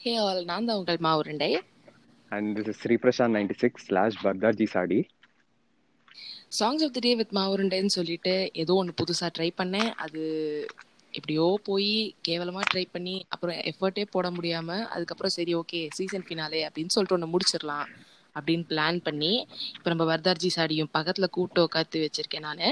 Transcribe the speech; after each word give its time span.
Hey 0.00 0.12
all 0.22 0.40
நான் 0.44 0.68
தான் 0.68 0.80
உங்கள் 0.80 1.04
மாவுருண்டை. 1.06 1.50
And 2.32 2.48
this 2.56 2.66
is 2.68 2.76
Sri 2.78 2.96
Prashant 2.98 3.32
96 3.36 3.84
slash 3.86 4.16
Bagdarji 4.24 4.66
Sadi. 4.68 5.00
Songs 6.52 6.82
of 6.84 6.92
the 6.92 7.00
day 7.00 7.10
with 7.16 7.32
மாவுருண்டைன்னு 7.36 7.92
சொல்லிட்டு 7.94 8.32
ஏதோ 8.62 8.74
ஒன்று 8.80 8.92
புதுசாக 9.00 9.30
ட்ரை 9.36 9.48
பண்ணேன். 9.58 9.90
அது 10.04 10.20
எப்படியோ 11.14 11.46
போய் 11.66 11.90
கேவலமாக 12.22 12.66
ட்ரை 12.70 12.84
பண்ணி 12.94 13.14
அப்புறம் 13.28 13.58
எஃபர்ட்டே 13.70 14.04
போட 14.14 14.26
முடியாமல் 14.36 14.84
அதுக்கப்புறம் 14.92 15.34
சரி 15.36 15.52
ஓகே 15.60 15.80
சீசன் 15.96 16.26
ஃபினாலே 16.26 16.60
அப்படின்னு 16.68 16.94
சொல்லிட்டு 16.94 17.16
ஒன்று 17.16 17.32
முடிச்சிடலாம் 17.34 17.88
அப்படின்னு 18.36 18.66
பிளான் 18.70 19.00
பண்ணி 19.06 19.32
இப்போ 19.76 19.88
நம்ம 19.92 20.06
வர்தார்ஜி 20.10 20.50
சாடியும் 20.56 20.92
பக்கத்தில் 20.94 21.34
கூட்டு 21.36 21.60
உட்காந்து 21.66 22.04
வச்சிருக்கேன் 22.04 22.46
நான். 22.48 22.64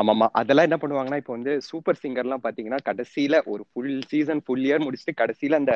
ஆமாமா 0.00 0.26
அதெல்லாம் 0.40 0.68
என்ன 0.68 0.78
பண்ணுவாங்கன்னா 0.80 1.20
இப்போ 1.22 1.34
வந்து 1.36 1.54
சூப்பர் 1.68 2.00
சிங்கர்லாம் 2.02 2.44
பாத்தீங்கன்னா 2.44 2.80
கடைசியில 2.88 3.36
ஒரு 3.52 3.64
ஃபுல் 3.70 3.94
சீசன் 4.10 4.42
ஃபுல் 4.44 4.66
இயர் 4.66 4.84
முடிச்சுட்டு 4.86 5.20
கடைசியில 5.20 5.60
அந்த 5.62 5.74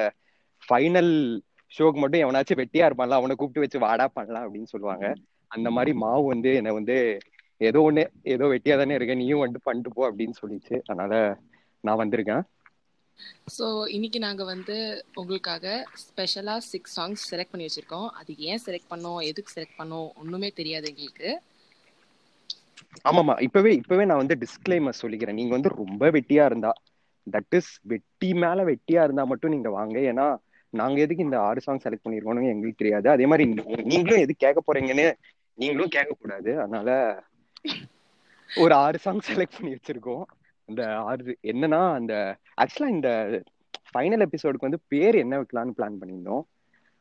ஃபைனல் 0.64 1.12
ஷோக்கு 1.72 1.98
மட்டும் 2.00 2.22
எவனாச்சும் 2.24 2.60
வெட்டியா 2.60 2.86
இருப்பான்ல 2.88 3.18
அவனை 3.20 3.34
கூப்பிட்டு 3.36 3.64
வச்சு 3.64 3.84
வாடா 3.86 4.06
பண்ணலாம் 4.16 4.44
அப்படின்னு 4.46 4.72
சொல்லுவாங்க. 4.74 5.06
அந்த 5.50 5.68
மாதிரி 5.76 5.92
மாவு 6.02 6.24
வந்து 6.32 6.50
என்னை 6.60 6.72
வந்து 6.78 6.96
ஏதோ 7.60 7.80
ஒண்ணு 7.88 8.02
ஏதோ 8.34 8.44
வெட்டியா 8.52 8.76
தானே 8.76 8.96
இருக்க 8.96 9.14
நீயும் 9.14 9.44
வந்து 9.44 9.58
பண்ணிட்டு 9.66 9.90
போ 9.96 10.02
அப்படின்னு 10.08 10.36
சொல்லிச்சு. 10.42 10.74
அதனால 10.88 11.12
நான் 11.84 12.00
வந்திருக்கேன். 12.02 12.42
ஸோ 13.54 13.66
இன்னைக்கு 13.94 14.18
நாங்கள் 14.24 14.48
வந்து 14.50 14.76
உங்களுக்காக 15.20 15.64
ஸ்பெஷலாக 16.02 16.64
சிக்ஸ் 16.68 16.94
சாங்ஸ் 16.96 17.26
செலக்ட் 17.30 17.52
பண்ணி 17.52 17.68
வச்சுருக்கோம். 17.68 18.08
அது 18.20 18.32
ஏன் 18.48 18.64
செலக்ட் 18.66 18.92
பண்ணோம் 18.92 19.20
எதுக்கு 19.30 19.54
செலக்ட் 19.56 19.80
பண்ணோம் 19.80 20.08
ஒன்றுமே 20.22 20.50
தெரியாது 20.60 20.88
எங்களுக்கு. 20.92 21.30
ஆமாமா 23.08 23.34
இப்பவே 23.46 23.70
இப்பவே 23.80 24.04
நான் 24.08 24.20
வந்து 24.22 24.36
டிஸ்க்ளைமர் 24.42 25.00
சொல்லிக்கிறேன். 25.00 25.38
நீங்க 25.38 25.52
வந்து 25.56 25.70
ரொம்ப 25.80 26.10
வெட்டியா 26.16 26.44
இருந்தா 26.50 26.72
தட் 27.26 27.54
இஸ் 27.58 27.72
வெட்டி 27.92 28.30
மேல 28.42 28.64
வெட்டியா 28.70 29.02
இருந்தா 29.06 29.24
மட்டும் 29.32 29.54
நீங்க 29.54 29.70
வாங்க. 29.78 29.96
ஏன்னா 30.10 30.26
நாங்க 30.80 30.98
எதுக்கு 31.04 31.26
இந்த 31.26 31.38
ஆறு 31.48 31.60
சாங் 31.60 31.82
செலக்ட் 31.84 32.04
பண்ணிருக்கோம்னு 32.04 32.52
எங்களுக்கு 32.54 32.82
தெரியாது. 32.82 33.08
அதே 33.14 33.26
மாதிரி 33.30 33.44
நீங்களும் 33.92 34.22
எது 34.24 34.32
கேட்க 34.44 34.60
போறீங்கன்னு 34.66 35.06
நீங்களும் 35.58 35.94
கேட்க 35.96 36.12
கூடாது 36.20 36.50
அதனால 36.60 36.90
ஒரு 38.50 38.74
ஆறு 38.84 38.98
சாங் 39.04 39.26
செலக்ட் 39.28 39.56
பண்ணி 39.58 39.72
வச்சிருக்கோம். 39.76 40.24
அந்த 40.68 40.82
ஆறு 41.08 41.36
என்னன்னா 41.52 41.80
அந்த 41.98 42.14
ஆக்சுவலா 42.62 42.94
இந்த 42.96 43.10
ஃபைனல் 43.90 44.24
எபிசோடுக்கு 44.26 44.68
வந்து 44.68 44.80
பேர் 44.92 45.16
என்ன 45.24 45.34
வைக்கலாம்னு 45.40 45.76
பிளான் 45.78 45.98
பண்ணியிருந்தோம். 46.00 46.44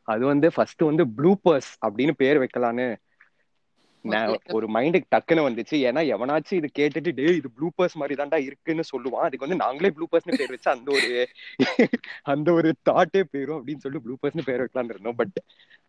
அது 0.08 0.22
வந்து 0.32 0.46
ஃபர்ஸ்ட் 0.54 0.82
வந்து 0.90 1.04
ப்ளூபர்ஸ் 1.16 1.70
அப்படின்னு 1.86 2.14
பேர் 2.22 2.40
வைக்கலான்னு 2.42 2.86
நான் 4.04 4.32
ஒரு 4.56 4.66
மைண்டுக்கு 4.74 5.12
டக்குன்னு 5.14 5.46
வந்துச்சு. 5.46 5.76
ஏன்னா 5.88 6.00
எவனாச்சும் 6.14 6.58
இது 6.60 6.68
கேட்டுட்டு 6.78 7.10
டே 7.18 7.26
இது 7.38 7.48
ப்ளூபர்ஸ் 7.58 7.96
மாதிரி 8.00 8.14
தான்டா 8.20 8.38
இருக்குன்னு 8.48 8.84
சொல்லுவான். 8.92 9.24
அதுக்கு 9.26 9.46
வந்து 9.46 9.62
நாங்களே 9.64 9.90
ப்ளூபர்ஸ்னு 9.96 10.38
பேர் 10.40 10.54
வச்சு 10.54 10.70
அந்த 10.74 10.90
ஒரு 10.98 11.10
அந்த 12.32 12.48
ஒரு 12.58 12.70
தாட்டே 12.90 13.22
போயிரும் 13.32 13.58
அப்படின்னு 13.58 13.82
சொல்லிட்டு 13.84 14.06
ப்ளூபர்ஸ்னு 14.06 14.46
பேர் 14.48 14.62
வைக்கலாம்னு 14.64 14.94
இருந்தோம். 14.94 15.18
பட் 15.22 15.38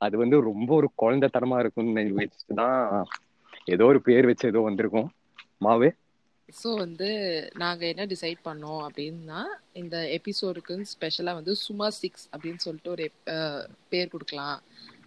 அது 0.02 0.16
வந்து 0.24 0.40
ரொம்ப 0.50 0.70
ஒரு 0.80 0.90
குழந்தைத்தனமா 1.04 1.60
இருக்கும்னு 1.64 2.06
வச்சுட்டு 2.22 2.60
தான் 2.64 2.80
ஏதோ 3.76 3.86
ஒரு 3.92 4.02
பேர் 4.08 4.30
வச்சு 4.32 4.50
ஏதோ 4.52 4.62
வந்திருக்கோம். 4.70 5.10
மாவு? 5.66 5.90
ஸோ 6.50 6.70
வந்து 6.78 7.08
நாங்கள் 7.56 7.90
என்ன 7.92 8.04
டிசைட் 8.06 8.40
பண்ணோம் 8.48 8.82
அப்படின்னா 8.88 9.40
இந்த 9.82 9.96
எபிசோடுக்குன்னு 10.18 10.92
ஸ்பெஷலாக 10.92 11.38
வந்து 11.40 11.54
சும்மா 11.64 11.88
சிக்ஸ் 12.02 12.26
அப்படின்னு 12.34 12.64
சொல்லிட்டு 12.66 12.94
ஒரு 12.96 13.06
பேர் 13.90 14.14
கொடுக்கலாம். 14.14 14.60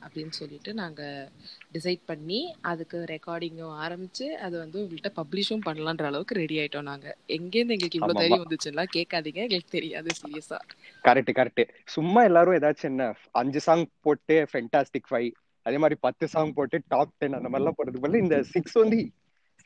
அப்படின்னு 0.08 0.34
சொல்லிட்டு 0.38 0.70
நாங்கள் 0.74 1.26
டிசைட் 1.74 2.02
பண்ணி 2.06 2.38
அதுக்கு 2.70 2.98
ரெக்கார்டிங்கும் 3.10 3.74
ஆரம்பிச்சு 3.84 4.26
அது 4.44 4.56
வந்து 4.58 4.78
உங்கள்கிட்ட 4.80 5.10
பப்ளிஷும் 5.18 5.64
பண்ணலான்ற 5.66 6.06
அளவுக்கு 6.06 6.38
ரெடி 6.40 6.58
ஆயிட்டோம் 6.60 6.88
நாங்கள் 6.90 7.16
எங்கேருந்து 7.36 7.76
எங்களுக்கு 7.76 8.00
இவ்வளோ. 8.00 8.16
தைரியம் 8.20 8.44
வந்துச்சுன்னா 8.44 8.84
கேட்காதீங்க 8.96 9.40
எங்களுக்கு 9.44 9.74
தெரியாது 9.74 10.16
சீரியஸா 10.20 10.60
கரெக்ட் 11.04 11.32
கரெக்ட் 11.38 11.62
சும்மா 11.88 12.22
எல்லாரும் 12.24 12.58
ஏதாச்சும் 12.58 12.90
என்ன 12.90 13.06
அஞ்சு 13.34 13.62
சாங் 13.66 13.84
போட்டு 14.00 14.38
ஃபென்டாஸ்டிக் 14.50 15.10
ஃபைவ் 15.10 15.30
அதே 15.66 15.78
மாதிரி 15.78 15.98
பத்து 16.00 16.26
சாங் 16.32 16.52
போட்டு 16.54 16.76
டாப் 16.88 17.14
டென் 17.18 17.38
அந்த 17.38 17.48
மாதிரிலாம் 17.48 17.78
போடுறது 17.78 18.02
பதிலா 18.02 18.24
இந்த 18.24 18.38
சிக்ஸ் 18.52 18.76
வந்து 18.82 18.98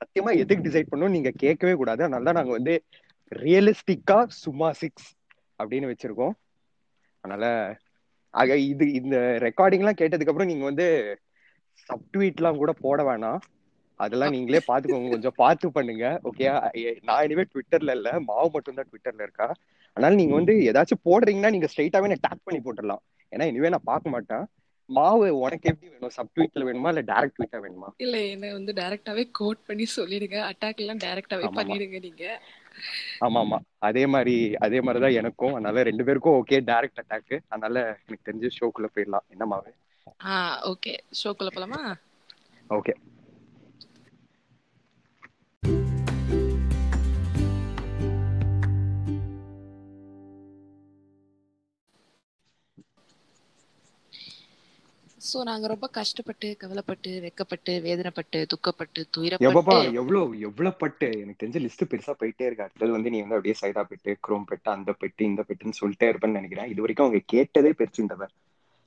சத்தியமா 0.00 0.30
எதுக்கு 0.38 0.66
டிசைட் 0.66 0.90
பண்ணணும் 0.90 1.16
நீங்க 1.16 1.30
கேட்கவே 1.42 1.74
கூடாது. 1.74 2.00
அதனால 2.02 2.26
தான் 2.28 2.38
நாங்க 2.38 2.52
வந்து 2.52 2.74
ரியலிஸ்டிக்கா 3.32 4.16
சும்மா 4.40 4.68
சிக்ஸ் 4.80 5.08
அப்படின்னு 5.60 5.90
வச்சிருக்கோம். 5.90 6.34
அதனால 7.24 7.44
ஆக 8.34 8.56
இது 8.66 8.84
இந்த 8.92 9.16
ரெக்கார்டிங்லாம் 9.46 10.00
கேட்டதுக்கு 10.00 10.32
அப்புறம் 10.32 10.50
நீங்க 10.52 10.64
வந்து 10.64 10.86
சப்ட்வீட்லாம் 11.88 12.56
கூட 12.56 12.72
போட 12.80 13.00
வேணாம். 13.02 13.40
அதெல்லாம் 14.00 14.30
நீங்களே 14.30 14.60
பாத்துக்கோங்க. 14.68 15.10
கொஞ்சம் 15.10 15.36
பார்த்து 15.36 15.66
பண்ணுங்க. 15.72 16.06
ஓகே 16.28 16.46
நான் 17.02 17.24
இனிமே 17.26 17.44
ட்விட்டர்ல 17.52 17.94
இல்ல. 17.98 18.10
மாவு 18.28 18.48
மட்டும் 18.54 18.78
தான் 18.78 18.88
ட்விட்டர்ல 18.90 19.22
இருக்கா? 19.22 19.48
அதனால 19.96 20.14
நீங்க 20.14 20.34
வந்து 20.34 20.54
ஏதாச்சும் 20.68 21.04
போடுறீங்கன்னா 21.04 21.50
நீங்க 21.50 21.68
ஸ்ட்ரைட்டாவே 21.72 22.10
நான் 22.12 22.24
டேக் 22.26 22.44
பண்ணி 22.44 22.60
போட்டுடலாம். 22.60 23.02
ஏன்னா 23.32 23.44
இனிமே 23.44 23.68
நான் 23.68 23.88
பார்க்க 23.90 24.14
மாட்டேன். 24.14 24.44
மாவு 24.88 25.26
உனக்கு 25.40 25.70
எப்படி 25.72 25.90
வேணும்? 25.92 26.14
சப் 26.16 26.32
ட்வீட்ல 26.34 26.66
வேணுமா? 26.68 26.88
இல்ல 26.88 27.04
டைரக்ட் 27.12 27.38
ட்வீட்டா 27.38 27.60
வேணுமா? 27.64 27.90
இல்லை 28.04 28.20
என்ன 28.30 28.52
வந்து 28.52 28.72
டைரக்டாவே 28.72 29.24
கோட் 29.38 29.66
பண்ணி 29.66 29.86
சொல்லிடுங்க. 29.96 30.38
அட்டாக் 30.50 30.76
எல்லாம் 30.76 31.02
டைரக்டாவே. 31.04 31.48
பண்ணிடுங்க 31.58 31.98
நீங்க. 32.00 32.24
ஆமா 33.20 33.40
ஆமா 33.40 33.58
அதே 33.80 34.04
மாதிரி 34.06 34.34
அதே 34.58 34.78
மாதிரிதான் 34.80 35.18
எனக்கும். 35.20 35.54
அதனால 35.54 35.82
ரெண்டு 35.82 36.04
பேருக்கும் 36.04 36.38
ஓகே 36.38 36.58
டைரக்ட் 36.66 37.02
அட்டாக் 37.02 37.24
அதனால 37.48 37.76
எனக்கு 38.00 38.26
தெரிஞ்சு 38.26 38.50
ஷோக்குள்ள 38.58 38.88
போயிடலாம். 38.94 39.26
என்ன 39.28 39.46
மாவு 39.46 39.72
ஆ 40.24 40.34
ஓகே 40.70 40.92
ஷோக்குள்ள 41.20 41.50
போலாமா? 41.52 41.82
ஓகே 42.70 42.94
சோ 55.32 55.42
நாங்க 55.42 55.66
ரொம்ப 55.66 55.86
கஷ்டப்பட்டு 55.88 56.56
கவலைப்பட்டு 56.58 57.10
வெக்கப்பட்டு 57.24 57.72
வேதனைப்பட்டு 57.86 58.38
துக்கப்பட்டு 58.52 59.02
துயரப்பட்டு 59.16 59.92
எவ்வளவு 59.92 60.40
எவ்வளவு 60.40 60.76
பட்டு 60.76 61.08
எனக்கு 61.20 61.46
தெரிஞ்ச 61.46 61.60
லிஸ்ட் 61.64 61.90
பெருசா 61.90 62.12
போயிட்டே 62.20 62.46
இருக்கு. 62.48 62.62
அடுத்தது 62.62 62.92
வந்து 62.92 63.10
நீ 63.10 63.20
வந்து 63.20 63.34
அப்படியே 63.34 63.54
சைடா 63.60 63.82
பெட்டு 63.90 64.14
குரோம் 64.28 64.44
பெட்டு 64.50 64.68
அந்த 64.70 64.94
பெட்டு 65.00 65.22
இந்த 65.22 65.44
பெட்டுன்னு 65.48 65.78
சொல்லிட்டே 65.80 66.08
இருப்பேன்னு 66.12 66.38
நினைக்கிறேன். 66.40 66.68
இது 66.68 66.80
வரைக்கும் 66.80 67.06
அவங்க 67.06 67.24
கேட்டதே 67.26 67.70
பெருசு 67.70 68.26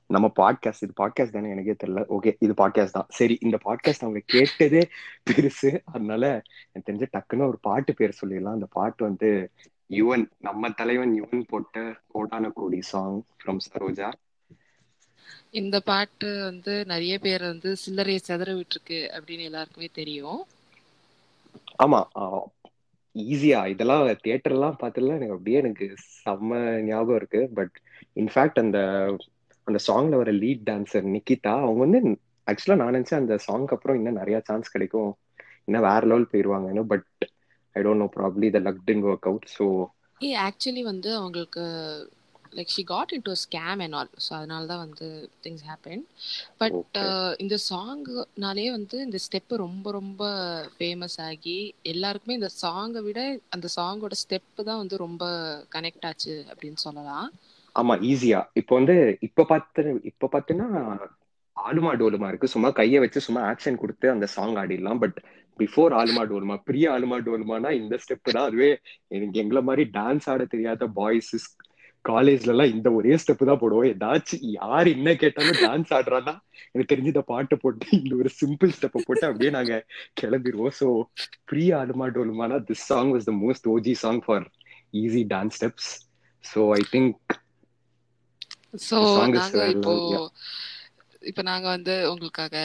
நம்ம 0.06 0.30
பாட்காஸ்ட் 0.36 0.84
இது 0.86 0.92
பாட்காஸ்ட் 1.00 1.36
தானே? 1.36 1.48
எனக்கே 1.50 1.74
தெரியல. 1.84 2.02
ஓகே 2.16 2.36
இது 2.38 2.52
பாட்காஸ்ட் 2.52 2.96
தான். 2.98 3.08
சரி 3.08 3.38
இந்த 3.40 3.58
பாட்காஸ்ட் 3.64 4.04
அவங்க 4.06 4.20
கேட்டதே 4.26 4.88
பெருசு. 5.30 5.80
அதனால 5.84 6.42
எனக்கு 6.72 6.92
தெரிஞ்ச 6.92 7.06
டக்குன்னு 7.16 7.48
ஒரு 7.48 7.58
பாட்டு 7.58 7.94
பேர் 7.94 8.18
சொல்லிடலாம். 8.20 8.58
அந்த 8.58 8.66
பாட்டு 8.70 9.04
வந்து 9.04 9.50
யுவன் 9.90 10.26
நம்ம 10.38 10.70
தலைவன் 10.70 11.22
யுவன் 11.22 11.42
போட்ட 11.48 11.82
கோடான 12.14 12.50
கோடி 12.52 12.82
சாங் 12.82 13.22
ஃப்ரம் 13.40 13.60
சரோஜா. 13.66 14.12
இந்த 15.56 15.76
பாட்டு 15.84 16.28
வந்து 16.40 16.74
நிறைய 16.92 17.14
பேர் 17.20 17.44
வந்து 17.46 17.70
சில்லறையை 17.82 18.20
செதற 18.22 18.48
விட்டுருக்கு 18.56 19.00
அப்படின்னு 19.16 19.48
எல்லாருக்குமே 19.48 19.90
தெரியும். 19.94 20.40
ஆமா 21.78 22.00
ஈஸியா 23.16 23.60
இதெல்லாம் 23.72 24.02
தியேட்டர்லாம் 24.22 24.78
பார்த்ததுல 24.80 25.16
எனக்கு 25.16 25.36
அப்படியே 25.36 25.60
எனக்கு 25.62 25.86
செம்ம 26.18 26.50
ஞாபகம் 26.86 27.18
இருக்கு. 27.20 27.40
பட் 27.56 27.74
இன்ஃபேக்ட் 28.16 28.62
அந்த 28.64 28.78
அந்த 29.66 29.78
சாங்ல 29.86 30.18
வர 30.18 30.32
லீட் 30.36 30.62
டான்சர் 30.66 31.06
நிக்கிதா 31.14 31.54
அவங்க 31.62 31.80
வந்து 31.84 32.00
ஆக்சுவலா 32.46 32.78
நான் 32.80 32.90
நினைச்சேன் 32.90 33.20
அந்த 33.20 33.36
சாங்க்கு 33.46 33.74
அப்புறம் 33.76 33.98
இன்னும் 33.98 34.20
நிறைய 34.20 34.38
சான்ஸ் 34.44 34.74
கிடைக்கும். 34.74 35.10
இன்னும் 35.66 35.86
வேற 35.86 36.00
level 36.04 36.30
போயிருவாங்கன்னு 36.30 36.84
but 36.92 37.06
I 37.76 37.82
don't 37.82 38.02
know 38.02 38.08
probably 38.14 38.48
the 38.50 38.62
luck 38.66 38.82
didn't 38.84 39.08
work 39.08 39.28
out 39.30 39.48
so 39.54 39.66
a 40.20 40.30
actually 40.44 40.82
வந்து 40.86 41.10
அவங்களுக்கு 41.16 41.64
like 42.56 42.72
she 42.74 42.82
got 42.92 43.12
in 43.16 43.24
to 43.28 43.34
scam 43.44 43.82
and 43.84 43.96
all 43.98 44.12
so 44.26 44.30
அதனால 44.38 44.66
தான் 44.72 44.82
வந்து 44.84 45.08
திங்ஸ் 45.44 45.64
ஹேப்பன் 45.70 46.02
பட். 46.62 46.78
இந்த 47.44 47.56
சாங்குனாலே 47.70 48.66
வந்து 48.76 48.96
இந்த 49.06 49.20
ஸ்டெப்பு 49.26 49.56
ரொம்ப 49.64 49.90
ரொம்ப 49.98 50.22
ஃபேமஸ் 50.76 51.18
ஆகி 51.28 51.58
எல்லாருக்குமே 51.92 52.38
இந்த 52.40 52.50
சாங்கை 52.62 53.02
விட 53.08 53.20
அந்த 53.56 53.68
சாங்கோட 53.76 54.16
ஸ்டெப்பு 54.24 54.68
தான் 54.70 54.80
வந்து 54.82 54.96
ரொம்ப 55.06 55.24
கனெக்ட் 55.76 56.06
ஆச்சு 56.10 56.34
அப்படின்னு 56.50 56.80
சொல்லலாம். 56.86 57.28
ஆமா 57.74 57.94
ஈஸியா 58.10 58.40
இப்போ 58.60 58.74
வந்து 58.80 58.94
இப்ப 59.26 59.46
பார்த்து 59.52 59.82
இப்ப 60.10 60.28
பார்த்தீங்கன்னா 60.34 60.68
ஆலுமா 61.56 61.90
டோலுமா 62.00 62.28
இருக்கு. 62.30 62.52
சும்மா 62.54 62.68
கையை 62.78 62.98
வச்சு 63.02 63.20
சும்மா 63.26 63.40
ஆக்ஷன் 63.50 63.80
கொடுத்து 63.82 64.06
அந்த 64.12 64.26
சாங் 64.34 64.56
ஆடிடலாம். 64.62 65.00
பட் 65.04 65.18
பிஃபோர் 65.58 65.92
ஆலுமா 65.98 66.22
டோலுமா 66.30 66.56
பிரிய 66.68 66.86
ஆலுமா 66.94 67.16
டோலுமானா 67.26 67.70
இந்த 67.80 67.94
ஸ்டெப் 68.02 68.32
தான். 68.34 68.46
அதுவே 68.48 68.70
எனக்கு 69.16 69.40
எங்களை 69.42 69.62
மாதிரி 69.68 69.84
டான்ஸ் 69.98 70.28
ஆட 70.32 70.44
தெரியாத 70.54 70.88
பாய்ஸ் 70.98 71.30
காலேஜ்ல 72.06 72.52
எல்லாம் 72.54 72.72
இந்த 72.74 72.88
ஒரே 72.96 73.14
ஸ்டெப் 73.22 73.48
தான் 73.48 73.60
போடுவோம் 73.60 73.88
ஏதாச்சும் 73.90 74.44
யார் 74.56 74.88
என்ன 74.92 75.14
கேட்டாலும் 75.22 75.60
டான்ஸ் 75.62 75.92
ஆடுறான்னா 75.96 76.34
எனக்கு 76.68 76.90
தெரிஞ்சு 76.92 77.22
பாட்டு 77.30 77.56
போட்டு 77.56 77.86
இந்த 77.98 78.12
ஒரு 78.16 78.30
சிம்பிள் 78.40 78.74
ஸ்டெப்பை 78.76 79.02
போட்டு 79.04 79.24
அப்படியே 79.28 79.50
நாங்க 79.56 79.76
கிளம்பிடுவோம் 80.20 80.76
ஸோ 80.80 80.88
பிரிய 81.50 81.78
Aaluma 81.80 82.08
டோலுமானா 82.16 82.58
this 82.68 82.86
song 82.90 83.12
was 83.14 83.28
the 83.30 83.36
most 83.42 83.68
OG 83.74 83.94
song 84.02 84.22
for 84.26 84.46
easy 84.94 85.22
dance 85.32 85.58
steps 85.58 85.90
so 86.44 86.62
I 86.74 86.82
think 86.92 87.16
so 88.88 88.98
இப்போ. 89.74 89.92
இப்போ 91.22 91.42
நாங்க 91.42 91.66
வந்து 91.68 91.94
உங்களுக்காக 92.10 92.56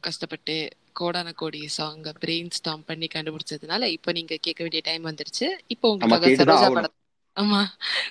கஷ்டப்பட்டு 0.00 0.54
கோடான 0.96 1.28
கோடி 1.34 1.60
சாங் 1.74 2.06
பிரெயின் 2.22 2.52
ஸ்டாம் 2.56 2.84
பண்ணி 2.86 3.08
கண்டுபிடிச்சதுனால 3.08 3.82
இப்போ 3.96 4.10
நீங்க 4.18 4.34
கேட்க 4.40 4.60
வேண்டிய 4.62 4.82
டைம் 4.86 5.04
வந்துருச்சு 5.08 5.46
இப்போ 5.74 5.86
உங்களுக்காக 5.92 6.30
சரோஜா 6.40 6.68
ஆகணும். 6.70 6.96
ஆமா. 7.36 7.60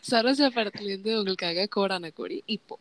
சரோஜா 0.09 0.47
படத்துல 0.49 0.85
இருந்து 0.85 1.17
உங்களுக்காக 1.17 1.67
கோடான 1.75 2.11
கோடி 2.11 2.43
இப்போ. 2.47 2.75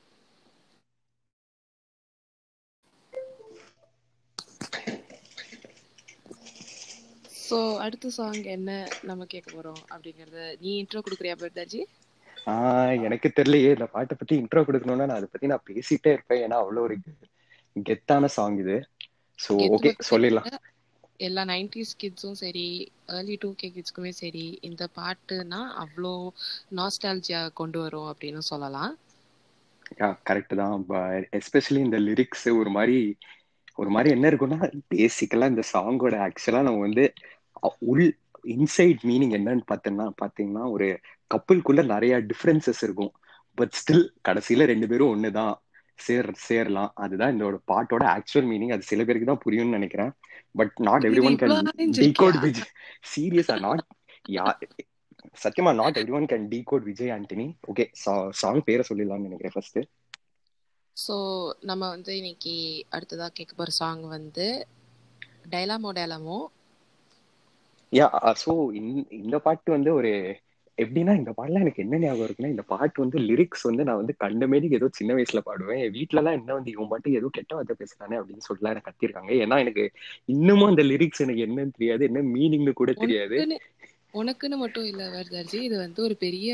சோ 7.43 7.59
அடுத்த 7.79 8.11
சாங் 8.11 8.43
என்ன 8.49 8.71
நம்ம 9.03 9.25
கேட்க 9.25 9.49
போறோம் 9.53 9.83
அப்படிங்கறத 9.89 10.57
நீ 10.61 10.73
இன்ட்ரோ 10.83 11.03
கொடுக்குறியா 11.03 11.37
பர்தாஜி? 11.39 11.83
ஆஹ் 12.47 13.03
எனக்கு 13.03 13.29
தெரியலையே. 13.37 13.71
இந்த 13.73 13.87
பாட்டை 13.87 14.15
பத்தி 14.19 14.35
இன்ட்ரோ 14.39 14.61
கொடுக்கணும்னா 14.65 15.07
நான் 15.07 15.19
அதை 15.19 15.29
பத்தி 15.33 15.47
நான் 15.47 15.67
பேசிட்டே 15.69 16.11
இருப்பேன். 16.13 16.43
ஏன்னா 16.45 16.59
அவ்வளவு 16.63 16.87
ஒரு 16.87 16.97
கெத்தான 17.77 18.25
சாங் 18.37 18.59
இது. 18.59 18.77
சோ 19.39 19.53
கெத்து 19.61 19.77
ஓகே 19.77 19.91
சொல்லிடலாம். 20.11 20.49
எல்லா 21.21 21.43
நைன்டிஸ் 21.45 21.93
கிட்ஸும் 22.01 22.39
சரி 22.41 22.67
ஏர்லி 23.17 23.37
டூ 23.41 23.49
கே 23.61 23.69
கிட்ஸ்க்குமே 23.75 24.13
சரி 24.19 24.45
இந்த 24.69 24.83
பாட்டுனா 24.99 25.61
அவ்வளோ 25.83 26.13
நாஸ்டாலஜியா 26.79 27.41
கொண்டு 27.61 27.79
வரும் 27.85 28.09
அப்படின்னு 28.11 28.43
சொல்லலாம். 28.51 28.93
கரெக்ட் 30.29 30.55
தான். 30.61 30.85
எஸ்பெஷலி 31.39 31.81
இந்த 31.87 31.99
லிரிக்ஸ் 32.09 32.47
ஒரு 32.61 32.71
மாதிரி 32.71 32.99
ஒரு 33.75 33.91
மாதிரி 33.95 34.11
என்ன 34.15 34.27
இருக்குன்னா 34.31 34.59
பேசிக்கலா 34.95 35.49
இந்த 35.53 35.65
சாங்கோட 35.73 36.15
ஆக்சுவலா 36.27 36.63
நம்ம 36.69 36.85
வந்து 36.87 37.05
உள் 37.93 38.07
இன்சைட் 38.57 39.03
மீனிங் 39.11 39.35
என்னன்னு 39.39 39.65
பார்த்தோம்னா 39.71 40.07
பாத்தீங்கன்னா 40.23 40.65
ஒரு 40.75 40.89
கப்பலுக்குள்ள 41.31 41.83
நிறைய 41.95 42.15
டிஃப்ரென்சஸ் 42.31 42.83
இருக்கும். 42.87 43.13
பட் 43.59 43.75
ஸ்டில் 43.81 44.05
கடைசியில 44.29 44.69
ரெண்டு 44.73 44.89
பேரும் 44.89 45.13
ஒண்ணுதான். 45.15 45.55
சேர் 45.99 46.29
சேரலாம். 46.43 46.91
அதுதான் 46.97 47.33
இந்த 47.35 47.45
ஒரு 47.47 47.59
பாட்டோட 47.69 48.05
ஆக்சுவல் 48.15 48.49
மீனிங் 48.51 48.75
அது 48.75 48.91
சில 48.91 49.05
பேருக்கு 49.05 49.31
தான் 49.31 49.45
புரியும்னு 49.45 49.77
நினைக்கிறேன். 49.79 50.13
But 50.55 50.75
not 50.89 51.07
everyone 51.23 51.39
can 51.41 51.57
decode 51.97 52.39
Vijay 52.45 52.71
சீரியஸா 53.13 53.57
நாட் 53.61 53.85
யா 54.33 54.47
சத்தியமா 55.43 55.73
not 55.79 55.99
everyone 56.19 56.29
can 56.29 56.47
decode 56.53 56.87
Vijay 56.89 57.15
Antony 57.15 57.47
okay 57.69 57.87
song 58.41 58.63
பேரை 58.67 58.85
சொல்லிடலாம்னு 58.89 59.29
நினைக்கிறேன் 59.29 59.57
ஃபர்ஸ்ட் 59.57 59.79
ஸோ 60.97 61.15
நம்ம 61.69 61.89
வந்து 61.91 62.13
இன்னைக்கு 62.19 62.55
அடுத்ததா 62.93 63.29
கேட்க 63.33 63.55
போற 63.55 63.73
சாங் 63.79 64.05
வந்து 64.11 64.49
டைலாமோ 65.51 65.93
டைலாமோ 65.97 66.39
யா 67.93 68.07
ஸோ 68.41 68.53
இந்த 69.19 69.37
பாட்டு 69.45 69.69
வந்து 69.75 69.91
ஒரு 69.95 70.13
எப்படின்னா 70.79 71.13
இந்த 71.19 71.31
பாட்டுல 71.37 71.63
எனக்கு 71.65 71.83
என்ன 71.85 71.99
ஞாபகம் 71.99 72.27
இருக்குன்னா 72.27 72.53
இந்த 72.53 72.65
பாட்டு 72.73 72.99
வந்து 73.05 73.19
லிரிக்ஸ் 73.29 73.65
வந்து 73.69 73.87
நான் 73.89 74.01
வந்து 74.01 74.15
கண்டமேடிக்கு 74.21 74.79
ஏதோ 74.81 74.89
சின்ன 74.99 75.15
வயசுல 75.17 75.41
பாடுவேன். 75.49 75.81
என் 75.87 75.97
எல்லாம் 76.13 76.39
என்ன 76.39 76.51
வந்து 76.59 76.73
இவன் 76.75 76.91
பாட்டு 76.93 77.17
ஏதோ 77.21 77.31
கெட்ட 77.39 77.53
வார்த்தை 77.55 77.77
பேசுறானே 77.81 78.19
அப்படின்னு 78.21 78.47
சொல்லலாம் 78.49 78.75
எனக்கு 78.75 78.91
கத்திருக்காங்க. 78.91 79.33
ஏன்னா 79.45 79.59
எனக்கு 79.65 79.85
இன்னமும் 80.35 80.71
அந்த 80.71 80.85
லிரிக்ஸ் 80.91 81.25
எனக்கு 81.27 81.45
என்னன்னு 81.49 81.77
தெரியாது. 81.79 82.05
என்ன 82.11 82.23
மீனிங்னு 82.35 82.75
கூட 82.75 82.93
தெரியாது. 83.05 83.39
உனக்குன்னு 84.15 84.57
மட்டும் 84.61 84.87
இல்ல 84.91 85.03
வரதாஜி. 85.15 85.59
இது 85.67 85.77
வந்து 85.79 86.01
ஒரு 86.07 86.15
பெரிய 86.23 86.51